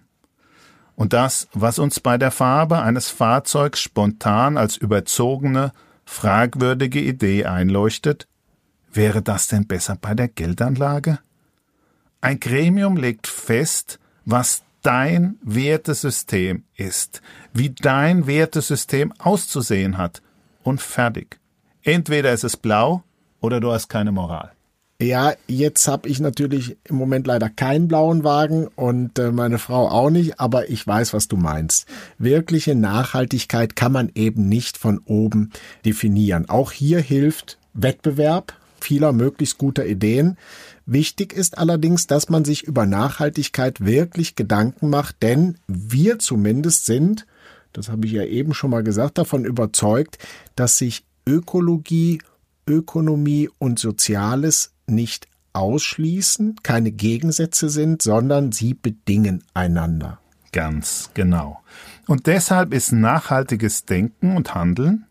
Und 0.96 1.14
das, 1.14 1.48
was 1.54 1.78
uns 1.78 2.00
bei 2.00 2.18
der 2.18 2.32
Farbe 2.32 2.82
eines 2.82 3.10
Fahrzeugs 3.10 3.80
spontan 3.80 4.58
als 4.58 4.76
überzogene, 4.76 5.72
fragwürdige 6.04 7.00
Idee 7.00 7.46
einleuchtet, 7.46 8.28
wäre 8.92 9.22
das 9.22 9.46
denn 9.46 9.68
besser 9.68 9.96
bei 10.02 10.16
der 10.16 10.30
Geldanlage? 10.30 11.20
Ein 12.22 12.40
Gremium 12.40 12.98
legt 12.98 13.28
fest, 13.28 14.00
was 14.26 14.64
dein 14.82 15.38
Wertesystem 15.44 16.64
ist, 16.76 17.22
wie 17.54 17.70
dein 17.70 18.26
Wertesystem 18.26 19.14
auszusehen 19.20 20.00
hat 20.00 20.24
und 20.64 20.82
fertig. 20.82 21.40
Entweder 21.84 22.34
ist 22.34 22.44
es 22.44 22.58
blau 22.58 23.04
oder 23.42 23.60
du 23.60 23.72
hast 23.72 23.90
keine 23.90 24.12
Moral. 24.12 24.52
Ja, 25.02 25.34
jetzt 25.48 25.88
habe 25.88 26.10
ich 26.10 26.20
natürlich 26.20 26.78
im 26.84 26.98
Moment 26.98 27.26
leider 27.26 27.50
keinen 27.50 27.88
blauen 27.88 28.26
Wagen 28.26 28.68
und 28.76 29.18
äh, 29.18 29.32
meine 29.32 29.58
Frau 29.58 29.88
auch 29.88 30.10
nicht, 30.10 30.42
aber 30.42 30.70
ich 30.70 30.86
weiß, 30.86 31.14
was 31.14 31.30
du 31.30 31.38
meinst. 31.38 31.88
Wirkliche 32.18 32.76
Nachhaltigkeit 32.76 33.78
kann 33.78 33.94
man 33.94 34.12
eben 34.14 34.50
nicht 34.50 34.78
von 34.78 35.00
oben 35.06 35.52
definieren. 35.86 36.50
Auch 36.50 36.74
hier 36.74 37.00
hilft 37.00 37.58
Wettbewerb 37.74 38.60
vieler 38.84 39.14
möglichst 39.14 39.58
guter 39.58 39.86
Ideen. 39.86 40.38
Wichtig 40.86 41.34
ist 41.34 41.58
allerdings, 41.58 42.08
dass 42.08 42.30
man 42.30 42.46
sich 42.46 42.64
über 42.64 42.86
Nachhaltigkeit 42.86 43.86
wirklich 43.86 44.36
Gedanken 44.36 44.90
macht, 44.90 45.22
denn 45.22 45.58
wir 45.68 46.20
zumindest 46.20 46.86
sind, 46.86 47.26
das 47.74 47.90
habe 47.90 48.08
ich 48.08 48.14
ja 48.14 48.24
eben 48.24 48.54
schon 48.54 48.72
mal 48.72 48.84
gesagt, 48.84 49.18
davon 49.18 49.46
überzeugt, 49.46 50.18
dass 50.56 50.78
sich 50.78 51.06
Ökologie, 51.28 52.22
Ökonomie 52.70 53.50
und 53.58 53.80
Soziales 53.80 54.72
nicht 54.88 55.28
ausschließen, 55.54 56.58
keine 56.64 56.92
Gegensätze 56.92 57.70
sind, 57.70 58.02
sondern 58.02 58.52
sie 58.52 58.74
bedingen 58.74 59.44
einander. 59.54 60.20
Ganz 60.52 61.12
genau. 61.14 61.62
Und 62.08 62.28
deshalb 62.28 62.74
ist 62.74 62.92
nachhaltiges 62.92 63.86
Denken 63.86 64.36
und 64.36 64.56
Handeln 64.56 65.06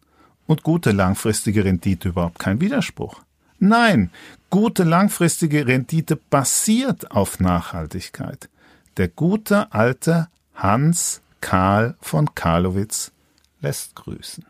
und 0.46 0.62
gute 0.62 0.92
langfristige 0.92 1.64
Rendite 1.64 2.08
überhaupt 2.08 2.38
kein 2.38 2.60
Widerspruch. 2.60 3.22
Nein, 3.60 4.10
gute 4.50 4.84
langfristige 4.84 5.66
Rendite 5.66 6.16
basiert 6.16 7.10
auf 7.10 7.40
Nachhaltigkeit. 7.40 8.48
Der 8.96 9.08
gute 9.08 9.72
alte 9.72 10.28
Hans 10.54 11.22
Karl 11.40 11.96
von 12.00 12.34
Karlowitz 12.34 13.12
lässt 13.60 13.94
grüßen. 13.94 14.44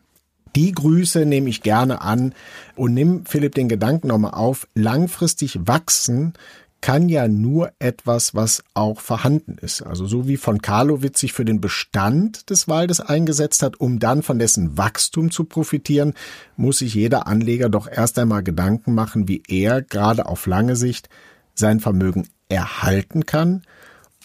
Die 0.57 0.73
Grüße 0.73 1.26
nehme 1.26 1.49
ich 1.49 1.62
gerne 1.62 2.00
an 2.00 2.35
und 2.76 2.95
nimm 2.95 3.26
Philipp 3.26 3.55
den 3.55 3.69
Gedanken 3.69 4.09
nochmal 4.09 4.35
auf. 4.35 4.67
Langfristig 4.75 5.59
wachsen 5.67 6.35
kann 6.81 7.09
ja 7.09 7.26
nur 7.26 7.73
etwas, 7.78 8.35
was 8.35 8.62
auch 8.75 9.00
vorhanden 9.00 9.59
ist. 9.59 9.83
Also 9.83 10.07
so 10.07 10.28
wie 10.28 10.37
von 10.37 10.62
Karlowitz 10.62 11.21
sich 11.21 11.33
für 11.33 11.45
den 11.45 11.61
Bestand 11.61 12.50
des 12.50 12.69
Waldes 12.69 13.00
eingesetzt 13.00 13.62
hat, 13.62 13.81
um 13.81 13.99
dann 13.99 14.23
von 14.23 14.38
dessen 14.38 14.78
Wachstum 14.78 15.31
zu 15.31 15.45
profitieren, 15.45 16.14
muss 16.57 16.78
sich 16.78 16.95
jeder 16.95 17.26
Anleger 17.26 17.69
doch 17.69 17.88
erst 17.90 18.19
einmal 18.19 18.43
Gedanken 18.43 18.95
machen, 18.95 19.28
wie 19.28 19.43
er 19.49 19.83
gerade 19.83 20.26
auf 20.26 20.47
lange 20.47 20.76
Sicht 20.76 21.09
sein 21.55 21.81
Vermögen 21.81 22.28
erhalten 22.49 23.26
kann, 23.26 23.62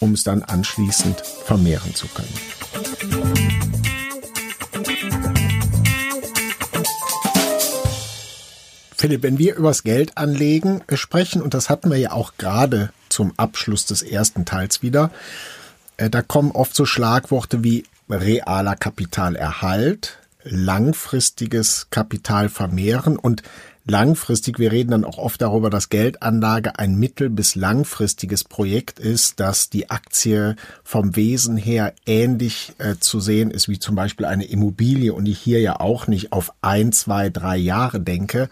um 0.00 0.12
es 0.12 0.22
dann 0.22 0.42
anschließend 0.42 1.20
vermehren 1.20 1.94
zu 1.94 2.06
können. 2.08 2.93
Philipp, 9.04 9.22
wenn 9.22 9.36
wir 9.36 9.56
übers 9.56 9.82
Geld 9.82 10.16
anlegen 10.16 10.80
äh, 10.86 10.96
sprechen, 10.96 11.42
und 11.42 11.52
das 11.52 11.68
hatten 11.68 11.90
wir 11.90 11.98
ja 11.98 12.12
auch 12.12 12.38
gerade 12.38 12.88
zum 13.10 13.34
Abschluss 13.36 13.84
des 13.84 14.00
ersten 14.00 14.46
Teils 14.46 14.80
wieder, 14.80 15.10
äh, 15.98 16.08
da 16.08 16.22
kommen 16.22 16.52
oft 16.52 16.74
so 16.74 16.86
Schlagworte 16.86 17.62
wie 17.62 17.84
realer 18.08 18.76
Kapitalerhalt, 18.76 20.16
langfristiges 20.42 21.88
Kapital 21.90 22.48
vermehren 22.48 23.18
und 23.18 23.42
langfristig, 23.86 24.58
wir 24.58 24.72
reden 24.72 24.90
dann 24.90 25.04
auch 25.04 25.18
oft 25.18 25.40
darüber, 25.42 25.70
dass 25.70 25.88
Geldanlage 25.88 26.78
ein 26.78 26.96
mittel- 26.96 27.30
bis 27.30 27.54
langfristiges 27.54 28.44
Projekt 28.44 28.98
ist, 28.98 29.40
dass 29.40 29.70
die 29.70 29.90
Aktie 29.90 30.56
vom 30.82 31.16
Wesen 31.16 31.56
her 31.56 31.92
ähnlich 32.06 32.72
äh, 32.78 32.96
zu 32.98 33.20
sehen 33.20 33.50
ist 33.50 33.68
wie 33.68 33.78
zum 33.78 33.94
Beispiel 33.94 34.26
eine 34.26 34.44
Immobilie 34.44 35.12
und 35.12 35.26
ich 35.26 35.38
hier 35.38 35.60
ja 35.60 35.80
auch 35.80 36.06
nicht 36.06 36.32
auf 36.32 36.52
ein, 36.62 36.92
zwei, 36.92 37.30
drei 37.30 37.56
Jahre 37.56 38.00
denke. 38.00 38.48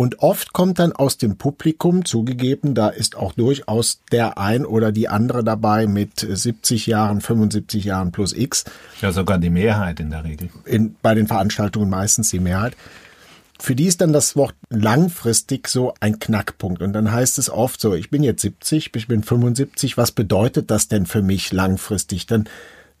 Und 0.00 0.20
oft 0.20 0.54
kommt 0.54 0.78
dann 0.78 0.92
aus 0.92 1.18
dem 1.18 1.36
Publikum 1.36 2.06
zugegeben, 2.06 2.74
da 2.74 2.88
ist 2.88 3.16
auch 3.16 3.34
durchaus 3.34 4.00
der 4.10 4.38
ein 4.38 4.64
oder 4.64 4.92
die 4.92 5.08
andere 5.08 5.44
dabei 5.44 5.86
mit 5.86 6.20
70 6.20 6.86
Jahren, 6.86 7.20
75 7.20 7.84
Jahren 7.84 8.10
plus 8.10 8.32
X. 8.32 8.64
Ja, 9.02 9.12
sogar 9.12 9.36
die 9.36 9.50
Mehrheit 9.50 10.00
in 10.00 10.08
der 10.08 10.24
Regel. 10.24 10.48
In, 10.64 10.96
bei 11.02 11.14
den 11.14 11.26
Veranstaltungen 11.26 11.90
meistens 11.90 12.30
die 12.30 12.40
Mehrheit. 12.40 12.78
Für 13.60 13.74
die 13.74 13.84
ist 13.84 14.00
dann 14.00 14.14
das 14.14 14.36
Wort 14.36 14.54
langfristig 14.70 15.68
so 15.68 15.92
ein 16.00 16.18
Knackpunkt. 16.18 16.80
Und 16.80 16.94
dann 16.94 17.12
heißt 17.12 17.38
es 17.38 17.50
oft 17.50 17.78
so, 17.78 17.94
ich 17.94 18.08
bin 18.08 18.22
jetzt 18.22 18.40
70, 18.40 18.94
ich 18.94 19.06
bin 19.06 19.22
75, 19.22 19.98
was 19.98 20.12
bedeutet 20.12 20.70
das 20.70 20.88
denn 20.88 21.04
für 21.04 21.20
mich 21.20 21.52
langfristig? 21.52 22.26
Dann 22.26 22.48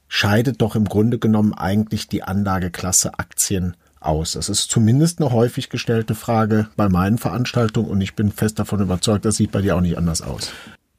scheidet 0.06 0.60
doch 0.60 0.76
im 0.76 0.84
Grunde 0.84 1.18
genommen 1.18 1.54
eigentlich 1.54 2.08
die 2.08 2.22
Anlageklasse 2.22 3.18
Aktien 3.18 3.74
aus? 4.00 4.32
Das 4.32 4.50
ist 4.50 4.70
zumindest 4.70 5.20
eine 5.20 5.32
häufig 5.32 5.70
gestellte 5.70 6.14
Frage 6.14 6.68
bei 6.76 6.90
meinen 6.90 7.16
Veranstaltungen 7.16 7.88
und 7.88 8.02
ich 8.02 8.14
bin 8.14 8.30
fest 8.30 8.58
davon 8.58 8.80
überzeugt, 8.80 9.24
das 9.24 9.36
sieht 9.36 9.52
bei 9.52 9.62
dir 9.62 9.76
auch 9.76 9.80
nicht 9.80 9.96
anders 9.96 10.20
aus. 10.20 10.52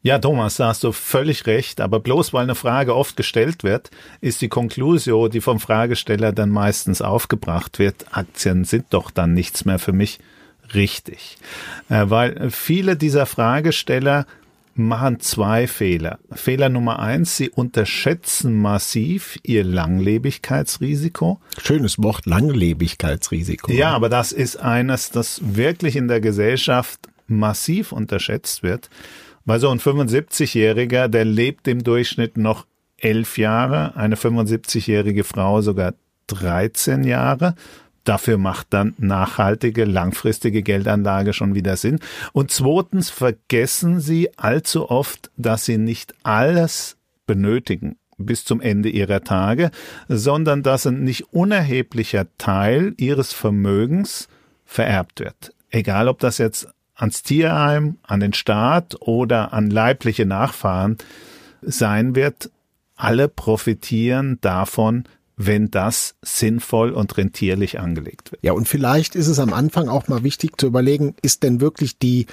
Ja, 0.04 0.18
Thomas, 0.18 0.56
da 0.56 0.70
hast 0.70 0.84
du 0.84 0.92
völlig 0.92 1.46
recht, 1.46 1.80
aber 1.80 2.00
bloß 2.00 2.34
weil 2.34 2.44
eine 2.44 2.56
Frage 2.56 2.96
oft 2.96 3.16
gestellt 3.16 3.64
wird, 3.64 3.92
ist 4.20 4.42
die 4.42 4.50
Konklusio, 4.50 5.28
die 5.28 5.42
vom 5.42 5.60
Fragesteller 5.60 6.32
dann 6.32 6.50
meistens 6.50 7.04
aufgebracht 7.04 7.78
wird, 7.78 8.06
Aktien 8.12 8.66
sind 8.66 8.86
doch 8.90 9.12
dann 9.12 9.36
nichts 9.36 9.64
mehr 9.64 9.78
für 9.78 9.94
mich, 9.94 10.20
richtig. 10.74 11.38
Äh, 11.90 12.06
weil 12.08 12.50
viele 12.50 12.96
dieser 12.96 13.28
Fragesteller 13.28 14.26
machen 14.74 15.20
zwei 15.20 15.68
Fehler. 15.68 16.18
Fehler 16.32 16.70
Nummer 16.70 17.00
eins, 17.00 17.38
sie 17.38 17.50
unterschätzen 17.50 18.60
massiv 18.60 19.38
ihr 19.44 19.64
Langlebigkeitsrisiko. 19.64 21.40
Schönes 21.62 22.02
Wort, 22.02 22.26
Langlebigkeitsrisiko. 22.26 23.72
Ja, 23.72 23.92
aber 23.92 24.10
das 24.10 24.32
ist 24.32 24.56
eines, 24.58 25.12
das 25.12 25.42
wirklich 25.44 25.96
in 25.96 26.08
der 26.08 26.22
Gesellschaft 26.22 27.02
massiv 27.28 27.92
unterschätzt 27.92 28.64
wird, 28.64 28.90
weil 29.45 29.60
so 29.60 29.69
ein 29.69 29.80
75-Jähriger, 29.80 31.08
der 31.08 31.25
lebt 31.25 31.67
im 31.67 31.84
Durchschnitt 31.84 32.38
noch 32.38 32.65
elf 32.97 33.38
Jahre, 33.38 33.95
eine 33.95 34.15
75-jährige 34.15 35.23
Frau 35.23 35.62
sogar 35.62 35.93
13 36.27 37.04
Jahre. 37.04 37.56
Dafür 38.04 38.38
macht 38.38 38.67
dann 38.71 38.95
nachhaltige, 38.97 39.86
langfristige 39.86 40.63
Geldanlage 40.63 41.34
schon 41.34 41.54
wieder 41.54 41.77
Sinn. 41.77 41.99
Und 42.34 42.51
zweitens 42.51 43.10
vergessen 43.10 43.99
Sie 43.99 44.30
allzu 44.38 44.89
oft, 44.89 45.30
dass 45.38 45.65
Sie 45.65 45.77
nicht 45.77 46.15
alles 46.23 46.97
benötigen 47.27 47.97
bis 48.17 48.43
zum 48.43 48.62
Ende 48.62 48.89
ihrer 48.89 49.23
Tage, 49.23 49.71
sondern 50.08 50.63
dass 50.63 50.86
ein 50.86 51.04
nicht 51.04 51.34
unerheblicher 51.34 52.27
Teil 52.38 52.93
ihres 52.97 53.34
Vermögens 53.34 54.27
vererbt 54.65 55.19
wird. 55.19 55.54
Egal 55.69 56.08
ob 56.08 56.19
das 56.19 56.38
jetzt 56.38 56.67
ans 57.02 57.24
Tierheim, 57.24 57.98
an 58.04 58.20
den 58.20 58.34
Staat 58.34 58.96
oder 59.02 59.54
an 59.54 59.70
leibliche 59.70 60.26
Nachfahren 60.26 60.98
sein 61.62 62.16
wird, 62.16 62.52
alle 62.96 63.28
profitieren 63.28 64.38
davon, 64.42 65.06
wenn 65.36 65.72
das 65.72 66.16
sinnvoll 66.22 66.92
und 66.92 67.18
rentierlich 67.18 67.80
angelegt 67.80 68.32
wird. 68.32 68.44
Ja, 68.44 68.54
und 68.54 68.68
vielleicht 68.68 69.16
ist 69.16 69.28
es 69.28 69.40
am 69.40 69.54
Anfang 69.54 69.90
auch 69.90 70.08
mal 70.08 70.24
wichtig 70.24 70.60
zu 70.60 70.68
überlegen, 70.68 71.16
ist 71.22 71.44
denn 71.44 71.60
wirklich 71.62 71.98
die 71.98 72.28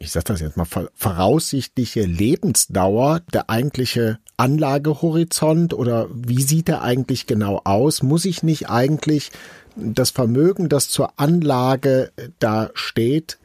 ich 0.00 0.12
sage 0.12 0.26
das 0.26 0.40
jetzt 0.40 0.56
mal, 0.56 0.66
voraussichtliche 0.94 2.02
Lebensdauer, 2.02 3.22
der 3.32 3.50
eigentliche 3.50 4.20
Anlagehorizont 4.36 5.74
oder 5.74 6.06
wie 6.12 6.42
sieht 6.42 6.68
er 6.68 6.82
eigentlich 6.82 7.26
genau 7.26 7.62
aus? 7.64 8.04
Muss 8.04 8.24
ich 8.24 8.44
nicht 8.44 8.70
eigentlich 8.70 9.32
das 9.74 10.10
Vermögen, 10.10 10.68
das 10.68 10.88
zur 10.88 11.18
Anlage 11.18 12.12
da 12.38 12.70
steht, 12.74 13.38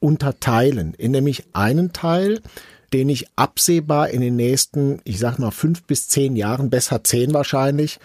unterteilen 0.00 0.94
in 0.94 1.12
nämlich 1.12 1.44
einen 1.52 1.92
Teil, 1.92 2.40
den 2.92 3.08
ich 3.08 3.26
absehbar 3.36 4.10
in 4.10 4.20
den 4.20 4.36
nächsten, 4.36 5.00
ich 5.04 5.18
sag 5.18 5.38
mal, 5.38 5.50
fünf 5.50 5.84
bis 5.84 6.08
zehn 6.08 6.36
Jahren, 6.36 6.70
besser 6.70 7.04
zehn 7.04 7.34
wahrscheinlich, 7.34 7.98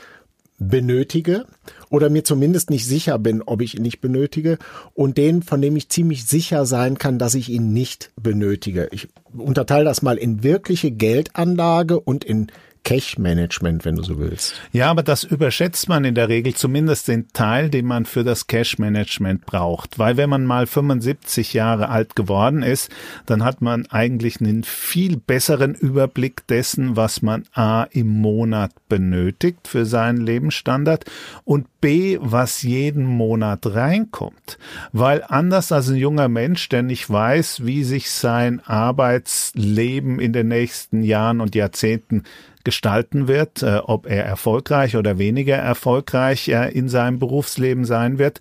benötige 0.60 1.45
oder 1.89 2.10
mir 2.10 2.23
zumindest 2.23 2.69
nicht 2.69 2.86
sicher 2.86 3.19
bin, 3.19 3.41
ob 3.41 3.62
ich 3.62 3.75
ihn 3.75 3.82
nicht 3.82 4.01
benötige 4.01 4.58
und 4.93 5.17
den, 5.17 5.41
von 5.41 5.62
dem 5.62 5.75
ich 5.75 5.89
ziemlich 5.89 6.25
sicher 6.25 6.65
sein 6.65 6.97
kann, 6.97 7.19
dass 7.19 7.36
ich 7.36 7.49
ihn 7.49 7.73
nicht 7.73 8.12
benötige. 8.21 8.88
Ich 8.91 9.10
unterteile 9.36 9.86
das 9.86 10.01
mal 10.01 10.17
in 10.17 10.43
wirkliche 10.43 10.91
Geldanlage 10.91 11.99
und 11.99 12.23
in 12.23 12.47
Cash-Management, 12.84 13.86
wenn 13.86 13.96
du 13.96 14.04
so 14.04 14.19
willst. 14.19 14.54
Ja, 14.72 14.89
aber 14.89 15.04
das 15.04 15.24
überschätzt 15.24 15.88
man 15.88 16.04
in 16.04 16.15
der 16.15 16.28
Regel 16.28 16.54
zumindest 16.54 17.08
den 17.08 17.30
Teil, 17.30 17.69
den 17.69 17.86
man 17.86 18.06
für 18.06 18.24
das 18.24 18.48
Cash-Management 18.48 19.46
braucht. 19.46 20.00
Weil 20.00 20.17
wenn 20.17 20.30
man 20.30 20.46
mal 20.46 20.67
75 20.67 21.54
Jahre 21.54 21.89
alt 21.89 22.15
geworden 22.15 22.62
ist, 22.62 22.91
dann 23.26 23.43
hat 23.43 23.62
man 23.62 23.86
eigentlich 23.88 24.41
einen 24.41 24.63
viel 24.63 25.17
besseren 25.17 25.76
Überblick 25.76 26.46
dessen, 26.48 26.96
was 26.98 27.22
man 27.22 27.46
A 27.54 27.84
im 27.84 28.08
Monat 28.08 28.72
benötigt 28.89 29.67
für 29.67 29.86
seinen 29.86 30.17
Lebensstandard 30.17 31.06
und 31.46 31.67
B, 31.80 32.17
was 32.22 32.63
jeden 32.63 33.06
Monat 33.06 33.65
reinkommt. 33.65 34.58
Weil 34.91 35.24
anders 35.28 35.72
als 35.72 35.89
ein 35.89 35.96
junger 35.96 36.28
Mensch, 36.28 36.69
der 36.69 36.84
nicht 36.84 37.10
weiß, 37.10 37.65
wie 37.65 37.84
sich 37.84 38.10
sein 38.12 38.62
Arbeitsleben 38.65 40.19
in 40.19 40.34
den 40.34 40.48
nächsten 40.48 41.04
Jahren 41.04 41.41
und 41.41 41.56
Jahrzehnten 41.56 42.24
gestalten 42.63 43.28
wird, 43.28 43.63
äh, 43.63 43.78
ob 43.84 44.06
er 44.06 44.26
erfolgreich 44.26 44.95
oder 44.95 45.17
weniger 45.17 45.58
erfolgreich 45.58 46.47
äh, 46.47 46.69
in 46.71 46.89
seinem 46.89 47.19
Berufsleben 47.19 47.86
sein 47.86 48.17
wird. 48.17 48.39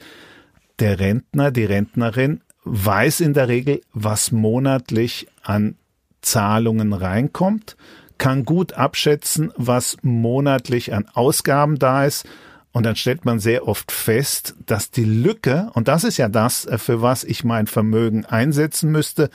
Der 0.79 0.99
Rentner, 0.99 1.51
die 1.51 1.65
Rentnerin 1.65 2.41
weiß 2.65 3.21
in 3.21 3.35
der 3.35 3.49
Regel, 3.49 3.81
was 3.93 4.33
monatlich 4.33 5.27
an 5.43 5.77
Zahlungen 6.21 6.93
reinkommt, 6.93 7.77
kann 8.19 8.45
gut 8.45 8.75
abschätzen, 8.75 9.53
was 9.57 9.97
monatlich 10.03 10.95
an 10.95 11.07
Ausgaben 11.13 11.79
da 11.79 12.05
ist. 12.05 12.27
Und 12.71 12.87
dann 12.87 12.97
stellt 12.97 13.25
man 13.25 13.39
sehr 13.39 13.69
oft 13.69 13.93
fest, 13.93 14.55
dass 14.65 14.91
die 14.91 15.05
Lücke, 15.05 15.71
und 15.75 15.89
das 15.89 16.05
ist 16.05 16.17
ja 16.17 16.29
das, 16.29 16.65
äh, 16.65 16.79
für 16.79 17.03
was 17.03 17.25
ich 17.25 17.45
mein 17.45 17.67
Vermögen 17.67 18.25
einsetzen 18.25 18.91
müsste, 18.91 19.29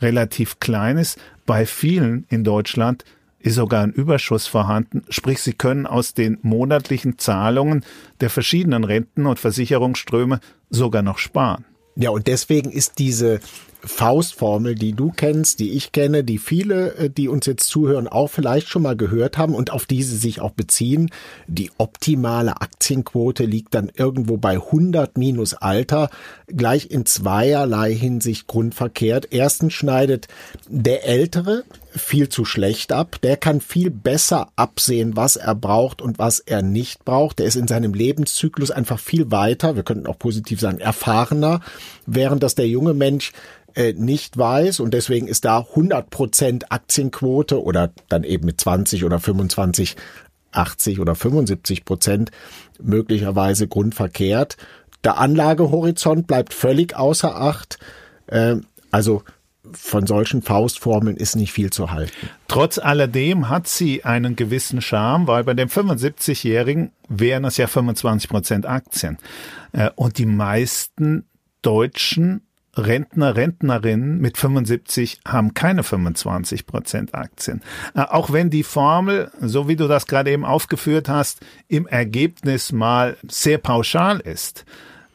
relativ 0.00 0.58
klein 0.58 0.98
ist. 0.98 1.18
Bei 1.46 1.66
vielen 1.66 2.26
in 2.28 2.42
Deutschland 2.42 3.04
ist 3.42 3.56
sogar 3.56 3.82
ein 3.82 3.92
Überschuss 3.92 4.46
vorhanden, 4.46 5.02
sprich 5.08 5.40
sie 5.40 5.52
können 5.52 5.86
aus 5.86 6.14
den 6.14 6.38
monatlichen 6.42 7.18
Zahlungen 7.18 7.84
der 8.20 8.30
verschiedenen 8.30 8.84
Renten- 8.84 9.26
und 9.26 9.38
Versicherungsströme 9.38 10.40
sogar 10.70 11.02
noch 11.02 11.18
sparen. 11.18 11.64
Ja, 11.96 12.10
und 12.10 12.26
deswegen 12.26 12.70
ist 12.70 12.98
diese 12.98 13.40
Faustformel, 13.84 14.76
die 14.76 14.92
du 14.92 15.10
kennst, 15.10 15.58
die 15.58 15.72
ich 15.72 15.92
kenne, 15.92 16.22
die 16.22 16.38
viele, 16.38 16.94
äh, 16.94 17.10
die 17.10 17.28
uns 17.28 17.46
jetzt 17.46 17.66
zuhören, 17.66 18.06
auch 18.06 18.28
vielleicht 18.28 18.68
schon 18.68 18.82
mal 18.82 18.96
gehört 18.96 19.38
haben 19.38 19.54
und 19.54 19.72
auf 19.72 19.86
die 19.86 20.02
sie 20.02 20.16
sich 20.16 20.40
auch 20.40 20.52
beziehen. 20.52 21.10
Die 21.48 21.70
optimale 21.78 22.60
Aktienquote 22.60 23.44
liegt 23.44 23.74
dann 23.74 23.90
irgendwo 23.94 24.36
bei 24.36 24.54
100 24.54 25.18
minus 25.18 25.54
Alter, 25.54 26.10
gleich 26.46 26.90
in 26.90 27.06
zweierlei 27.06 27.92
Hinsicht 27.94 28.46
grundverkehrt. 28.46 29.28
Erstens 29.30 29.72
schneidet 29.72 30.28
der 30.68 31.04
Ältere 31.04 31.64
viel 31.90 32.28
zu 32.28 32.44
schlecht 32.44 32.92
ab. 32.92 33.16
Der 33.22 33.36
kann 33.36 33.60
viel 33.60 33.90
besser 33.90 34.48
absehen, 34.56 35.16
was 35.16 35.36
er 35.36 35.54
braucht 35.54 36.00
und 36.00 36.18
was 36.18 36.38
er 36.38 36.62
nicht 36.62 37.04
braucht. 37.04 37.38
Der 37.38 37.46
ist 37.46 37.56
in 37.56 37.68
seinem 37.68 37.94
Lebenszyklus 37.94 38.70
einfach 38.70 38.98
viel 38.98 39.30
weiter. 39.30 39.76
Wir 39.76 39.82
könnten 39.82 40.06
auch 40.06 40.18
positiv 40.18 40.60
sagen, 40.60 40.78
erfahrener, 40.78 41.60
während 42.06 42.42
das 42.42 42.54
der 42.54 42.68
junge 42.68 42.94
Mensch 42.94 43.32
äh, 43.74 43.92
nicht 43.92 44.36
weiß 44.36 44.80
und 44.80 44.94
deswegen 44.94 45.28
ist 45.28 45.44
da 45.44 45.60
100% 45.60 46.64
Aktienquote 46.70 47.62
oder 47.62 47.92
dann 48.08 48.24
eben 48.24 48.46
mit 48.46 48.60
20 48.60 49.04
oder 49.04 49.18
25, 49.18 49.96
80 50.52 51.00
oder 51.00 51.14
75 51.14 51.84
Prozent 51.84 52.30
möglicherweise 52.80 53.68
grundverkehrt. 53.68 54.56
Der 55.04 55.18
Anlagehorizont 55.18 56.26
bleibt 56.26 56.54
völlig 56.54 56.96
außer 56.96 57.36
Acht. 57.36 57.78
Äh, 58.26 58.56
also 58.90 59.22
von 59.72 60.06
solchen 60.06 60.42
Faustformeln 60.42 61.16
ist 61.16 61.36
nicht 61.36 61.52
viel 61.52 61.70
zu 61.70 61.90
halten. 61.90 62.28
Trotz 62.48 62.78
alledem 62.78 63.48
hat 63.48 63.68
sie 63.68 64.04
einen 64.04 64.36
gewissen 64.36 64.82
Charme, 64.82 65.26
weil 65.26 65.44
bei 65.44 65.54
dem 65.54 65.68
75-Jährigen 65.68 66.92
wären 67.08 67.44
es 67.44 67.56
ja 67.56 67.66
25 67.66 68.28
Prozent 68.28 68.66
Aktien. 68.66 69.18
Äh, 69.72 69.90
und 69.94 70.18
die 70.18 70.26
meisten 70.26 71.26
Deutschen 71.62 72.42
Rentner, 72.76 73.36
Rentnerinnen 73.36 74.18
mit 74.18 74.38
75 74.38 75.20
haben 75.26 75.52
keine 75.52 75.82
25 75.82 76.66
Prozent 76.66 77.14
Aktien. 77.14 77.60
Äh, 77.94 78.02
auch 78.02 78.32
wenn 78.32 78.48
die 78.48 78.62
Formel, 78.62 79.30
so 79.40 79.68
wie 79.68 79.76
du 79.76 79.88
das 79.88 80.06
gerade 80.06 80.30
eben 80.30 80.44
aufgeführt 80.44 81.08
hast, 81.08 81.40
im 81.68 81.86
Ergebnis 81.86 82.72
mal 82.72 83.16
sehr 83.28 83.58
pauschal 83.58 84.20
ist. 84.20 84.64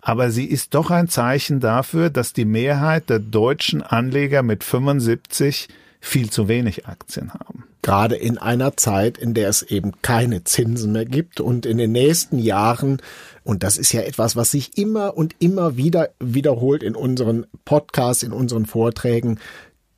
Aber 0.01 0.29
sie 0.31 0.45
ist 0.45 0.73
doch 0.73 0.91
ein 0.91 1.09
Zeichen 1.09 1.59
dafür, 1.59 2.09
dass 2.09 2.31
die 2.31 2.45
Mehrheit 2.45 3.09
der 3.09 3.19
deutschen 3.19 3.81
Anleger 3.81 4.43
mit 4.43 4.63
75 4.63 5.67
viel 5.99 6.29
zu 6.29 6.47
wenig 6.47 6.87
Aktien 6.87 7.33
haben. 7.33 7.65
Gerade 7.81 8.15
in 8.15 8.37
einer 8.37 8.77
Zeit, 8.77 9.17
in 9.17 9.33
der 9.33 9.49
es 9.49 9.63
eben 9.63 9.93
keine 10.01 10.43
Zinsen 10.43 10.91
mehr 10.91 11.05
gibt 11.05 11.39
und 11.39 11.65
in 11.65 11.77
den 11.77 11.91
nächsten 11.91 12.37
Jahren 12.37 13.01
und 13.47 13.63
das 13.63 13.77
ist 13.77 13.93
ja 13.93 14.01
etwas, 14.01 14.35
was 14.35 14.51
sich 14.51 14.77
immer 14.77 15.15
und 15.15 15.33
immer 15.39 15.77
wieder 15.77 16.09
wiederholt 16.19 16.83
in 16.83 16.95
unseren 16.95 17.45
Podcasts, 17.63 18.21
in 18.21 18.33
unseren 18.33 18.65
Vorträgen. 18.65 19.39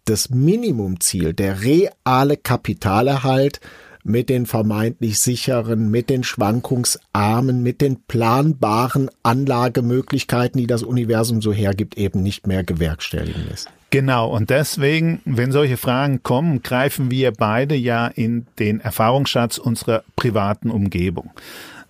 Das 0.05 0.29
Minimumziel, 0.29 1.33
der 1.33 1.63
reale 1.63 2.38
Kapitalerhalt 2.38 3.59
mit 4.03 4.29
den 4.29 4.45
vermeintlich 4.45 5.17
sicheren, 5.17 5.89
mit 5.89 6.12
den 6.12 6.23
schwankungsarmen, 6.23 7.63
mit 7.63 7.81
den 7.81 8.03
planbaren 8.03 9.09
Anlagemöglichkeiten, 9.23 10.62
die 10.62 10.67
das 10.67 10.83
Universum 10.83 11.41
so 11.41 11.51
hergibt, 11.51 11.97
eben 11.97 12.21
nicht 12.21 12.45
mehr 12.45 12.63
gewerkstelligen 12.63 13.47
lässt. 13.49 13.67
Genau, 13.89 14.29
und 14.29 14.51
deswegen, 14.51 15.21
wenn 15.25 15.51
solche 15.51 15.77
Fragen 15.77 16.21
kommen, 16.21 16.62
greifen 16.62 17.09
wir 17.09 17.31
beide 17.31 17.73
ja 17.73 18.05
in 18.05 18.45
den 18.59 18.79
Erfahrungsschatz 18.79 19.57
unserer 19.57 20.03
privaten 20.15 20.69
Umgebung. 20.69 21.31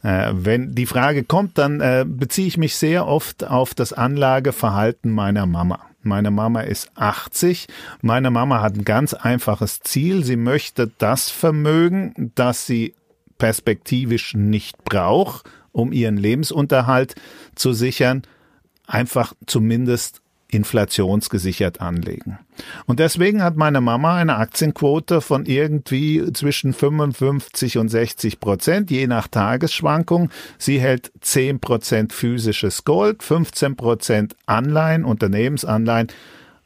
Äh, 0.03 0.31
wenn 0.33 0.75
die 0.75 0.85
Frage 0.85 1.23
kommt, 1.23 1.57
dann 1.57 1.81
äh, 1.81 2.05
beziehe 2.07 2.47
ich 2.47 2.57
mich 2.57 2.75
sehr 2.75 3.07
oft 3.07 3.43
auf 3.43 3.73
das 3.73 3.93
Anlageverhalten 3.93 5.11
meiner 5.11 5.45
Mama. 5.45 5.79
Meine 6.01 6.31
Mama 6.31 6.61
ist 6.61 6.91
80. 6.95 7.67
Meine 8.01 8.31
Mama 8.31 8.61
hat 8.61 8.75
ein 8.75 8.85
ganz 8.85 9.13
einfaches 9.13 9.81
Ziel. 9.81 10.23
Sie 10.23 10.37
möchte 10.37 10.89
das 10.97 11.29
Vermögen, 11.29 12.31
das 12.35 12.65
sie 12.65 12.95
perspektivisch 13.37 14.33
nicht 14.33 14.83
braucht, 14.85 15.49
um 15.71 15.91
ihren 15.91 16.17
Lebensunterhalt 16.17 17.15
zu 17.55 17.73
sichern, 17.73 18.23
einfach 18.87 19.33
zumindest 19.45 20.21
inflationsgesichert 20.51 21.79
anlegen. 21.79 22.39
Und 22.85 22.99
deswegen 22.99 23.43
hat 23.43 23.55
meine 23.55 23.81
Mama 23.81 24.15
eine 24.15 24.37
Aktienquote 24.37 25.21
von 25.21 25.45
irgendwie 25.45 26.33
zwischen 26.33 26.73
55 26.73 27.77
und 27.77 27.89
60 27.89 28.39
Prozent, 28.39 28.91
je 28.91 29.07
nach 29.07 29.27
Tagesschwankung. 29.27 30.29
Sie 30.57 30.79
hält 30.79 31.11
10 31.21 31.59
Prozent 31.59 32.13
physisches 32.13 32.83
Gold, 32.83 33.23
15 33.23 33.75
Prozent 33.75 34.35
Anleihen, 34.47 35.05
Unternehmensanleihen 35.05 36.07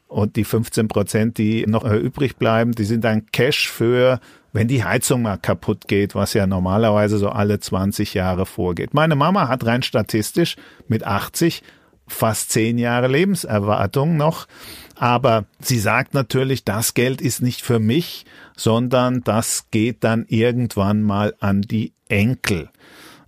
und 0.08 0.36
die 0.36 0.44
15 0.44 0.88
Prozent, 0.88 1.38
die 1.38 1.66
noch 1.66 1.84
übrig 1.84 2.36
bleiben, 2.36 2.72
die 2.72 2.84
sind 2.84 3.04
dann 3.04 3.26
Cash 3.32 3.68
für 3.68 4.20
wenn 4.54 4.68
die 4.68 4.84
Heizung 4.84 5.22
mal 5.22 5.36
kaputt 5.36 5.88
geht, 5.88 6.14
was 6.14 6.32
ja 6.32 6.46
normalerweise 6.46 7.18
so 7.18 7.28
alle 7.28 7.58
20 7.58 8.14
Jahre 8.14 8.46
vorgeht. 8.46 8.94
Meine 8.94 9.16
Mama 9.16 9.48
hat 9.48 9.66
rein 9.66 9.82
statistisch 9.82 10.54
mit 10.86 11.04
80 11.04 11.64
fast 12.06 12.50
zehn 12.50 12.78
Jahre 12.78 13.08
Lebenserwartung 13.08 14.16
noch. 14.16 14.46
Aber 14.96 15.44
sie 15.60 15.78
sagt 15.78 16.14
natürlich, 16.14 16.64
das 16.64 16.94
Geld 16.94 17.20
ist 17.20 17.42
nicht 17.42 17.62
für 17.62 17.78
mich, 17.78 18.24
sondern 18.56 19.22
das 19.22 19.66
geht 19.70 20.04
dann 20.04 20.24
irgendwann 20.28 21.02
mal 21.02 21.34
an 21.40 21.62
die 21.62 21.92
Enkel. 22.08 22.70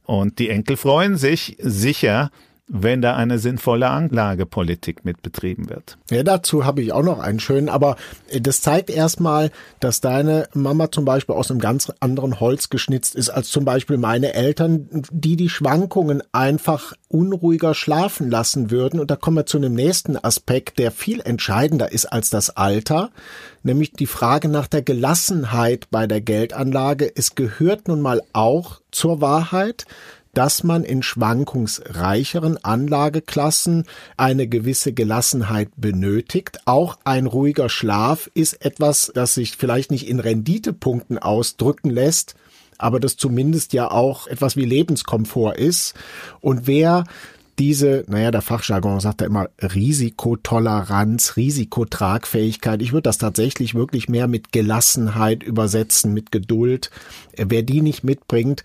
Und 0.04 0.38
die 0.38 0.50
Enkel 0.50 0.76
freuen 0.76 1.16
sich 1.16 1.56
sicher, 1.60 2.30
wenn 2.68 3.00
da 3.00 3.14
eine 3.14 3.38
sinnvolle 3.38 3.88
Anlagepolitik 3.88 5.04
mit 5.04 5.22
betrieben 5.22 5.68
wird. 5.68 5.98
Ja, 6.10 6.24
dazu 6.24 6.64
habe 6.64 6.82
ich 6.82 6.92
auch 6.92 7.04
noch 7.04 7.20
einen 7.20 7.38
schönen, 7.38 7.68
aber 7.68 7.96
äh, 8.28 8.40
das 8.40 8.60
zeigt 8.60 8.90
erstmal, 8.90 9.50
dass 9.78 10.00
deine 10.00 10.48
Mama 10.52 10.90
zum 10.90 11.04
Beispiel 11.04 11.36
aus 11.36 11.50
einem 11.50 11.60
ganz 11.60 11.92
anderen 12.00 12.40
Holz 12.40 12.68
geschnitzt 12.68 13.14
ist 13.14 13.30
als 13.30 13.50
zum 13.50 13.64
Beispiel 13.64 13.98
meine 13.98 14.34
Eltern, 14.34 14.88
die 15.12 15.36
die 15.36 15.48
Schwankungen 15.48 16.22
einfach 16.32 16.94
unruhiger 17.08 17.74
schlafen 17.74 18.30
lassen 18.30 18.70
würden. 18.70 18.98
Und 18.98 19.10
da 19.10 19.16
kommen 19.16 19.36
wir 19.36 19.46
zu 19.46 19.58
einem 19.58 19.74
nächsten 19.74 20.16
Aspekt, 20.16 20.78
der 20.80 20.90
viel 20.90 21.20
entscheidender 21.20 21.92
ist 21.92 22.06
als 22.06 22.30
das 22.30 22.50
Alter, 22.50 23.10
nämlich 23.62 23.92
die 23.92 24.06
Frage 24.06 24.48
nach 24.48 24.66
der 24.66 24.82
Gelassenheit 24.82 25.86
bei 25.90 26.08
der 26.08 26.20
Geldanlage. 26.20 27.12
Es 27.14 27.36
gehört 27.36 27.86
nun 27.86 28.00
mal 28.00 28.22
auch 28.32 28.80
zur 28.90 29.20
Wahrheit, 29.20 29.84
dass 30.36 30.62
man 30.64 30.84
in 30.84 31.02
schwankungsreicheren 31.02 32.62
Anlageklassen 32.62 33.84
eine 34.18 34.46
gewisse 34.46 34.92
Gelassenheit 34.92 35.70
benötigt. 35.76 36.58
Auch 36.66 36.98
ein 37.04 37.24
ruhiger 37.24 37.70
Schlaf 37.70 38.30
ist 38.34 38.62
etwas, 38.62 39.10
das 39.14 39.32
sich 39.32 39.56
vielleicht 39.56 39.90
nicht 39.90 40.06
in 40.06 40.20
Renditepunkten 40.20 41.18
ausdrücken 41.18 41.88
lässt, 41.88 42.34
aber 42.76 43.00
das 43.00 43.16
zumindest 43.16 43.72
ja 43.72 43.90
auch 43.90 44.26
etwas 44.26 44.56
wie 44.56 44.66
Lebenskomfort 44.66 45.54
ist. 45.56 45.94
Und 46.42 46.66
wer 46.66 47.04
diese, 47.58 48.04
naja, 48.08 48.30
der 48.30 48.42
Fachjargon 48.42 49.00
sagt 49.00 49.22
da 49.22 49.24
immer 49.24 49.48
Risikotoleranz, 49.60 51.36
Risikotragfähigkeit. 51.36 52.82
Ich 52.82 52.92
würde 52.92 53.04
das 53.04 53.18
tatsächlich 53.18 53.74
wirklich 53.74 54.08
mehr 54.08 54.28
mit 54.28 54.52
Gelassenheit 54.52 55.42
übersetzen, 55.42 56.12
mit 56.12 56.30
Geduld. 56.32 56.90
Wer 57.36 57.62
die 57.62 57.80
nicht 57.80 58.04
mitbringt, 58.04 58.62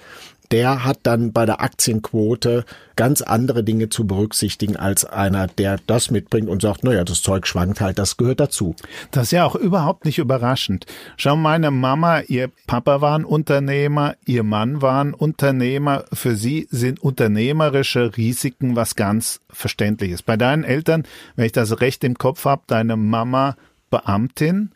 der 0.51 0.83
hat 0.83 0.99
dann 1.03 1.31
bei 1.31 1.45
der 1.45 1.61
Aktienquote 1.61 2.65
ganz 2.95 3.21
andere 3.21 3.63
Dinge 3.63 3.89
zu 3.89 4.05
berücksichtigen 4.05 4.75
als 4.75 5.05
einer, 5.05 5.47
der 5.47 5.79
das 5.87 6.11
mitbringt 6.11 6.49
und 6.49 6.61
sagt, 6.61 6.83
naja, 6.83 7.03
das 7.03 7.21
Zeug 7.21 7.47
schwankt 7.47 7.81
halt, 7.81 7.97
das 7.97 8.17
gehört 8.17 8.39
dazu. 8.39 8.75
Das 9.11 9.23
ist 9.23 9.31
ja 9.31 9.45
auch 9.45 9.55
überhaupt 9.55 10.05
nicht 10.05 10.19
überraschend. 10.19 10.85
Schau, 11.17 11.35
meine 11.35 11.71
Mama, 11.71 12.21
ihr 12.21 12.49
Papa 12.67 13.01
war 13.01 13.17
ein 13.17 13.25
Unternehmer, 13.25 14.15
ihr 14.25 14.43
Mann 14.43 14.81
war 14.81 15.03
ein 15.03 15.13
Unternehmer. 15.13 16.05
Für 16.13 16.35
sie 16.35 16.67
sind 16.69 17.01
unternehmerische 17.01 18.15
Risiken 18.17 18.75
was 18.75 18.95
ganz 18.95 19.39
Verständliches. 19.49 20.21
Bei 20.21 20.37
deinen 20.37 20.63
Eltern, 20.63 21.03
wenn 21.35 21.45
ich 21.45 21.53
das 21.53 21.81
recht 21.81 22.03
im 22.03 22.17
Kopf 22.17 22.45
habe, 22.45 22.63
deine 22.67 22.97
Mama 22.97 23.55
Beamtin, 23.89 24.71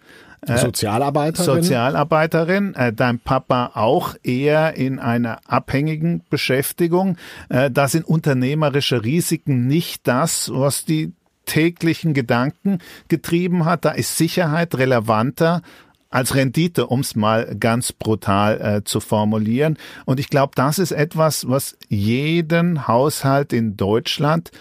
Sozialarbeiterin. 0.48 1.46
Sozialarbeiterin, 1.64 2.76
äh, 2.76 2.94
dein 2.94 3.20
Papa 3.20 3.72
auch 3.74 4.16
eher 4.24 4.76
in 4.76 5.00
einer 5.00 5.40
abhängigen 5.48 6.24
Beschäftigung. 6.30 7.18
Äh, 7.50 7.72
da 7.72 7.88
sind 7.88 8.06
unternehmerische 8.06 9.04
Risiken 9.04 9.68
nicht 9.68 10.08
das, 10.08 10.52
was 10.54 10.86
die 10.86 11.14
täglichen 11.46 12.14
Gedanken 12.14 12.80
getrieben 13.08 13.66
hat. 13.66 13.86
Da 13.86 13.92
ist 13.92 14.18
Sicherheit 14.18 14.76
relevanter 14.76 15.62
als 16.10 16.34
Rendite, 16.34 16.88
um 16.88 17.02
es 17.02 17.16
mal 17.16 17.56
ganz 17.60 17.92
brutal 17.92 18.62
äh, 18.62 18.84
zu 18.84 19.00
formulieren. 19.00 19.78
Und 20.06 20.20
ich 20.20 20.30
glaube, 20.30 20.54
das 20.56 20.80
ist 20.80 20.92
etwas, 20.92 21.50
was 21.50 21.78
jeden 21.90 22.88
Haushalt 22.88 23.52
in 23.52 23.76
Deutschland 23.76 24.52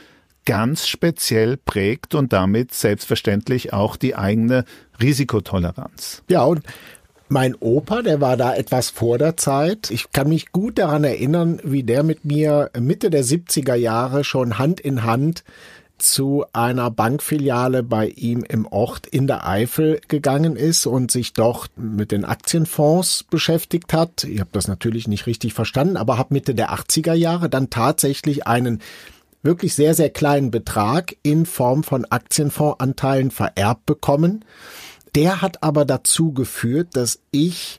ganz 0.44 0.86
speziell 0.86 1.56
prägt 1.56 2.14
und 2.14 2.32
damit 2.32 2.74
selbstverständlich 2.74 3.72
auch 3.72 3.96
die 3.96 4.16
eigene 4.16 4.64
Risikotoleranz. 5.00 6.22
Ja, 6.28 6.44
und 6.44 6.62
mein 7.28 7.54
Opa, 7.54 8.02
der 8.02 8.20
war 8.20 8.36
da 8.36 8.54
etwas 8.54 8.90
vor 8.90 9.18
der 9.18 9.36
Zeit. 9.36 9.90
Ich 9.90 10.12
kann 10.12 10.28
mich 10.28 10.52
gut 10.52 10.78
daran 10.78 11.04
erinnern, 11.04 11.60
wie 11.64 11.82
der 11.82 12.02
mit 12.02 12.24
mir 12.24 12.70
Mitte 12.78 13.10
der 13.10 13.24
70er 13.24 13.74
Jahre 13.74 14.24
schon 14.24 14.58
Hand 14.58 14.80
in 14.80 15.04
Hand 15.04 15.42
zu 15.98 16.44
einer 16.52 16.90
Bankfiliale 16.90 17.82
bei 17.82 18.08
ihm 18.08 18.44
im 18.46 18.66
Ort 18.66 19.06
in 19.06 19.26
der 19.26 19.48
Eifel 19.48 20.00
gegangen 20.08 20.56
ist 20.56 20.86
und 20.86 21.10
sich 21.10 21.32
dort 21.32 21.70
mit 21.76 22.12
den 22.12 22.24
Aktienfonds 22.24 23.24
beschäftigt 23.24 23.92
hat. 23.92 24.24
Ich 24.24 24.40
habe 24.40 24.50
das 24.52 24.68
natürlich 24.68 25.08
nicht 25.08 25.26
richtig 25.26 25.54
verstanden, 25.54 25.96
aber 25.96 26.18
habe 26.18 26.34
Mitte 26.34 26.54
der 26.54 26.72
80er 26.72 27.14
Jahre 27.14 27.48
dann 27.48 27.70
tatsächlich 27.70 28.46
einen 28.46 28.80
wirklich 29.44 29.74
sehr, 29.74 29.94
sehr 29.94 30.10
kleinen 30.10 30.50
Betrag 30.50 31.16
in 31.22 31.46
Form 31.46 31.84
von 31.84 32.04
Aktienfondsanteilen 32.06 33.30
vererbt 33.30 33.86
bekommen. 33.86 34.44
Der 35.14 35.42
hat 35.42 35.62
aber 35.62 35.84
dazu 35.84 36.32
geführt, 36.32 36.88
dass 36.94 37.20
ich 37.30 37.78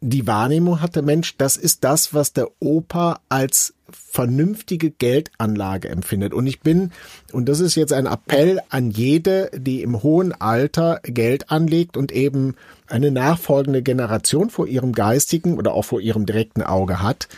die 0.00 0.26
Wahrnehmung 0.26 0.80
hatte, 0.80 1.02
Mensch, 1.02 1.36
das 1.36 1.56
ist 1.56 1.84
das, 1.84 2.12
was 2.12 2.32
der 2.32 2.48
Opa 2.58 3.20
als 3.28 3.74
vernünftige 3.90 4.90
Geldanlage 4.90 5.88
empfindet. 5.88 6.34
Und 6.34 6.46
ich 6.46 6.60
bin, 6.60 6.90
und 7.32 7.48
das 7.48 7.60
ist 7.60 7.76
jetzt 7.76 7.92
ein 7.92 8.06
Appell 8.06 8.60
an 8.68 8.90
jede, 8.90 9.50
die 9.54 9.82
im 9.82 10.02
hohen 10.02 10.32
Alter 10.32 11.00
Geld 11.04 11.50
anlegt 11.50 11.96
und 11.96 12.10
eben 12.10 12.56
eine 12.88 13.12
nachfolgende 13.12 13.82
Generation 13.82 14.50
vor 14.50 14.66
ihrem 14.66 14.92
geistigen 14.92 15.56
oder 15.56 15.72
auch 15.72 15.84
vor 15.84 16.00
ihrem 16.00 16.26
direkten 16.26 16.62
Auge 16.62 17.00
hat, 17.00 17.28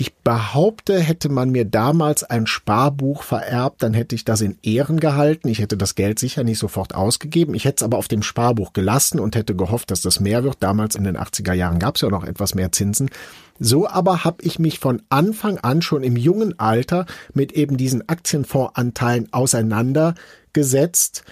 ich 0.00 0.14
behaupte, 0.14 1.00
hätte 1.00 1.28
man 1.28 1.50
mir 1.50 1.64
damals 1.64 2.22
ein 2.22 2.46
Sparbuch 2.46 3.24
vererbt, 3.24 3.82
dann 3.82 3.94
hätte 3.94 4.14
ich 4.14 4.24
das 4.24 4.40
in 4.40 4.56
Ehren 4.62 5.00
gehalten. 5.00 5.48
Ich 5.48 5.58
hätte 5.58 5.76
das 5.76 5.96
Geld 5.96 6.20
sicher 6.20 6.44
nicht 6.44 6.60
sofort 6.60 6.94
ausgegeben. 6.94 7.52
Ich 7.54 7.64
hätte 7.64 7.82
es 7.82 7.82
aber 7.82 7.98
auf 7.98 8.06
dem 8.06 8.22
Sparbuch 8.22 8.72
gelassen 8.72 9.18
und 9.18 9.34
hätte 9.34 9.56
gehofft, 9.56 9.90
dass 9.90 10.00
das 10.00 10.20
mehr 10.20 10.44
wird. 10.44 10.58
Damals 10.60 10.94
in 10.94 11.02
den 11.02 11.18
80er 11.18 11.52
Jahren 11.52 11.80
gab 11.80 11.96
es 11.96 12.02
ja 12.02 12.10
noch 12.10 12.22
etwas 12.22 12.54
mehr 12.54 12.70
Zinsen. 12.70 13.10
So 13.58 13.88
aber 13.88 14.22
habe 14.22 14.40
ich 14.42 14.60
mich 14.60 14.78
von 14.78 15.02
Anfang 15.08 15.58
an 15.58 15.82
schon 15.82 16.04
im 16.04 16.14
jungen 16.16 16.56
Alter 16.60 17.04
mit 17.34 17.50
eben 17.50 17.76
diesen 17.76 18.08
Aktienfondsanteilen 18.08 19.32
auseinandergesetzt 19.32 21.24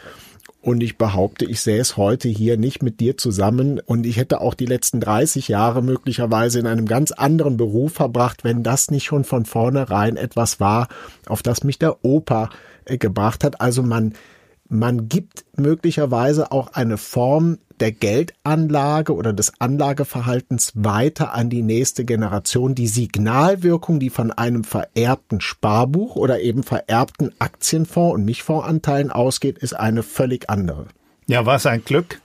und 0.66 0.82
ich 0.82 0.98
behaupte, 0.98 1.44
ich 1.44 1.64
es 1.64 1.96
heute 1.96 2.28
hier 2.28 2.56
nicht 2.56 2.82
mit 2.82 2.98
dir 2.98 3.16
zusammen 3.16 3.78
und 3.78 4.04
ich 4.04 4.16
hätte 4.16 4.40
auch 4.40 4.52
die 4.52 4.66
letzten 4.66 4.98
30 4.98 5.46
Jahre 5.46 5.80
möglicherweise 5.80 6.58
in 6.58 6.66
einem 6.66 6.86
ganz 6.86 7.12
anderen 7.12 7.56
Beruf 7.56 7.92
verbracht, 7.92 8.42
wenn 8.42 8.64
das 8.64 8.90
nicht 8.90 9.04
schon 9.04 9.22
von 9.22 9.44
vornherein 9.44 10.16
etwas 10.16 10.58
war, 10.58 10.88
auf 11.26 11.44
das 11.44 11.62
mich 11.62 11.78
der 11.78 12.04
Opa 12.04 12.50
äh, 12.84 12.98
gebracht 12.98 13.44
hat. 13.44 13.60
Also 13.60 13.84
man 13.84 14.14
man 14.68 15.08
gibt 15.08 15.44
möglicherweise 15.56 16.50
auch 16.50 16.72
eine 16.72 16.98
Form 16.98 17.58
der 17.80 17.92
Geldanlage 17.92 19.14
oder 19.14 19.32
des 19.32 19.60
Anlageverhaltens 19.60 20.72
weiter 20.74 21.34
an 21.34 21.50
die 21.50 21.62
nächste 21.62 22.04
Generation. 22.04 22.74
Die 22.74 22.86
Signalwirkung, 22.86 24.00
die 24.00 24.10
von 24.10 24.30
einem 24.32 24.64
vererbten 24.64 25.40
Sparbuch 25.40 26.16
oder 26.16 26.40
eben 26.40 26.62
vererbten 26.62 27.32
Aktienfonds 27.38 28.14
und 28.14 28.24
Mischfondsanteilen 28.24 29.10
ausgeht, 29.10 29.58
ist 29.58 29.74
eine 29.74 30.02
völlig 30.02 30.48
andere. 30.50 30.86
Ja, 31.26 31.46
was 31.46 31.66
ein 31.66 31.84
Glück 31.84 32.20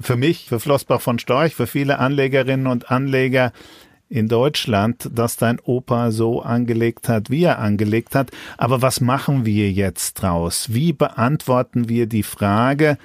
für 0.00 0.16
mich, 0.16 0.46
für 0.48 0.60
Flossbach 0.60 1.00
von 1.00 1.18
Storch, 1.18 1.54
für 1.54 1.66
viele 1.66 1.98
Anlegerinnen 1.98 2.66
und 2.66 2.90
Anleger, 2.90 3.52
in 4.12 4.28
Deutschland, 4.28 5.08
dass 5.14 5.38
dein 5.38 5.58
Opa 5.58 6.10
so 6.10 6.42
angelegt 6.42 7.08
hat, 7.08 7.30
wie 7.30 7.44
er 7.44 7.58
angelegt 7.58 8.14
hat. 8.14 8.30
Aber 8.58 8.82
was 8.82 9.00
machen 9.00 9.46
wir 9.46 9.72
jetzt 9.72 10.14
draus? 10.14 10.66
Wie 10.74 10.92
beantworten 10.92 11.88
wir 11.88 12.06
die 12.06 12.22
Frage, 12.22 12.98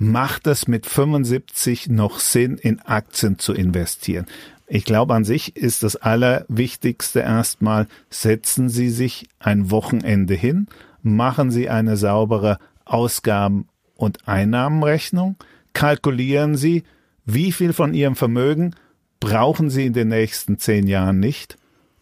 macht 0.00 0.46
es 0.46 0.66
mit 0.66 0.86
75 0.86 1.90
noch 1.90 2.20
Sinn, 2.20 2.56
in 2.56 2.80
Aktien 2.80 3.38
zu 3.38 3.52
investieren? 3.52 4.26
Ich 4.66 4.84
glaube, 4.84 5.14
an 5.14 5.24
sich 5.24 5.56
ist 5.56 5.82
das 5.82 5.96
Allerwichtigste 5.96 7.20
erstmal, 7.20 7.86
setzen 8.08 8.70
Sie 8.70 8.88
sich 8.88 9.28
ein 9.38 9.70
Wochenende 9.70 10.34
hin, 10.34 10.68
machen 11.02 11.50
Sie 11.50 11.68
eine 11.68 11.98
saubere 11.98 12.58
Ausgaben- 12.86 13.68
und 13.94 14.26
Einnahmenrechnung, 14.26 15.36
kalkulieren 15.74 16.56
Sie, 16.56 16.84
wie 17.26 17.52
viel 17.52 17.74
von 17.74 17.92
Ihrem 17.92 18.16
Vermögen 18.16 18.74
brauchen 19.20 19.68
Sie 19.68 19.84
in 19.84 19.92
den 19.92 20.08
nächsten 20.08 20.58
zehn 20.58 20.86
Jahren 20.86 21.20
nicht. 21.20 21.58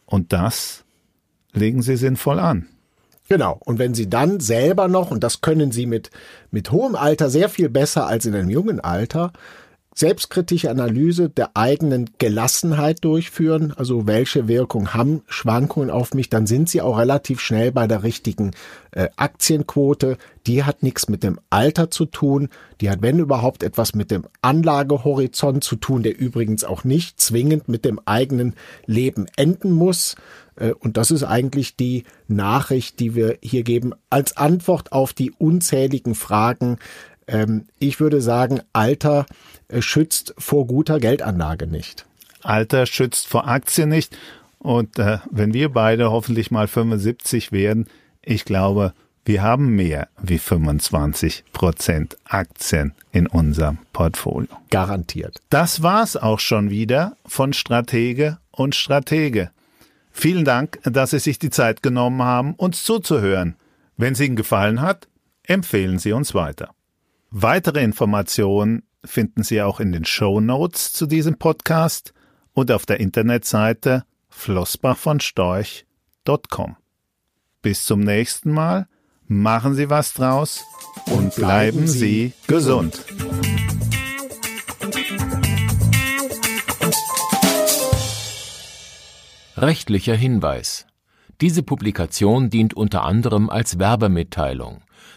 Und 0.06 0.32
das 0.32 0.84
legen 1.52 1.82
Sie 1.82 1.96
sinnvoll 1.96 2.38
an. 2.38 2.68
Genau. 3.28 3.60
Und 3.64 3.78
wenn 3.78 3.94
Sie 3.94 4.08
dann 4.08 4.40
selber 4.40 4.88
noch, 4.88 5.10
und 5.10 5.22
das 5.22 5.40
können 5.42 5.70
Sie 5.70 5.86
mit, 5.86 6.10
mit 6.50 6.70
hohem 6.72 6.94
Alter 6.94 7.28
sehr 7.28 7.48
viel 7.48 7.68
besser 7.68 8.06
als 8.06 8.24
in 8.24 8.34
einem 8.34 8.48
jungen 8.48 8.80
Alter, 8.80 9.32
selbstkritische 9.98 10.70
Analyse 10.70 11.28
der 11.28 11.56
eigenen 11.56 12.11
Gelassenheit 12.18 13.04
durchführen, 13.04 13.72
also 13.76 14.06
welche 14.06 14.46
Wirkung 14.46 14.94
haben 14.94 15.22
Schwankungen 15.26 15.90
auf 15.90 16.14
mich, 16.14 16.30
dann 16.30 16.46
sind 16.46 16.68
sie 16.68 16.80
auch 16.80 16.98
relativ 16.98 17.40
schnell 17.40 17.72
bei 17.72 17.88
der 17.88 18.04
richtigen 18.04 18.52
äh, 18.92 19.08
Aktienquote. 19.16 20.16
Die 20.46 20.62
hat 20.62 20.84
nichts 20.84 21.08
mit 21.08 21.24
dem 21.24 21.40
Alter 21.50 21.90
zu 21.90 22.04
tun, 22.06 22.48
die 22.80 22.90
hat 22.90 23.02
wenn 23.02 23.18
überhaupt 23.18 23.64
etwas 23.64 23.96
mit 23.96 24.12
dem 24.12 24.24
Anlagehorizont 24.40 25.64
zu 25.64 25.74
tun, 25.74 26.04
der 26.04 26.16
übrigens 26.16 26.62
auch 26.62 26.84
nicht 26.84 27.20
zwingend 27.20 27.68
mit 27.68 27.84
dem 27.84 27.98
eigenen 28.04 28.54
Leben 28.87 29.26
enden 29.37 29.72
muss. 29.72 30.14
Äh, 30.54 30.74
und 30.74 30.96
das 30.96 31.11
ist 31.11 31.24
eigentlich 31.24 31.74
die 31.74 32.04
Nachricht, 32.28 33.00
die 33.00 33.16
wir 33.16 33.37
hier 33.42 33.64
geben 33.64 33.94
als 34.11 34.37
Antwort 34.37 34.92
auf 34.92 35.12
die 35.12 35.32
unzähligen 35.32 36.14
Fragen, 36.14 36.78
ich 37.78 38.00
würde 38.00 38.20
sagen, 38.20 38.60
Alter 38.72 39.26
äh, 39.68 39.82
schützt 39.82 40.34
vor 40.38 40.66
guter 40.66 40.98
Geldanlage 40.98 41.66
nicht. 41.66 42.06
Alter 42.42 42.86
schützt 42.86 43.26
vor 43.26 43.46
Aktien 43.48 43.88
nicht. 43.88 44.16
Und 44.58 44.98
äh, 44.98 45.18
wenn 45.30 45.54
wir 45.54 45.70
beide 45.70 46.10
hoffentlich 46.10 46.50
mal 46.50 46.66
75 46.66 47.52
werden, 47.52 47.86
ich 48.22 48.44
glaube, 48.44 48.92
wir 49.24 49.42
haben 49.42 49.76
mehr 49.76 50.08
wie 50.20 50.38
25 50.38 51.44
Prozent 51.52 52.16
Aktien 52.24 52.94
in 53.12 53.26
unserem 53.26 53.78
Portfolio. 53.92 54.48
Garantiert. 54.70 55.36
Das 55.50 55.82
war's 55.82 56.16
auch 56.16 56.40
schon 56.40 56.70
wieder 56.70 57.16
von 57.26 57.52
Stratege 57.52 58.38
und 58.50 58.74
Stratege. 58.74 59.50
Vielen 60.10 60.44
Dank, 60.44 60.80
dass 60.82 61.10
Sie 61.10 61.18
sich 61.18 61.38
die 61.38 61.50
Zeit 61.50 61.82
genommen 61.82 62.22
haben, 62.22 62.54
uns 62.54 62.82
zuzuhören. 62.82 63.56
Wenn 63.96 64.14
es 64.14 64.20
Ihnen 64.20 64.34
gefallen 64.34 64.80
hat, 64.80 65.08
empfehlen 65.44 65.98
Sie 65.98 66.12
uns 66.12 66.34
weiter. 66.34 66.70
Weitere 67.30 67.84
Informationen 67.84 68.84
finden 69.04 69.42
Sie 69.42 69.60
auch 69.60 69.80
in 69.80 69.92
den 69.92 70.06
Show 70.06 70.40
Notes 70.40 70.94
zu 70.94 71.04
diesem 71.04 71.36
Podcast 71.36 72.14
und 72.54 72.72
auf 72.72 72.86
der 72.86 73.00
Internetseite 73.00 74.06
flossbachvonstorch.com. 74.30 76.76
Bis 77.60 77.84
zum 77.84 78.00
nächsten 78.00 78.50
Mal, 78.50 78.88
machen 79.26 79.74
Sie 79.74 79.90
was 79.90 80.14
draus 80.14 80.64
und 81.10 81.34
bleiben 81.34 81.86
Sie 81.86 82.32
gesund. 82.46 83.04
Rechtlicher 89.54 90.14
Hinweis 90.14 90.86
Diese 91.42 91.62
Publikation 91.62 92.48
dient 92.48 92.72
unter 92.72 93.04
anderem 93.04 93.50
als 93.50 93.78
Werbemitteilung. 93.78 94.80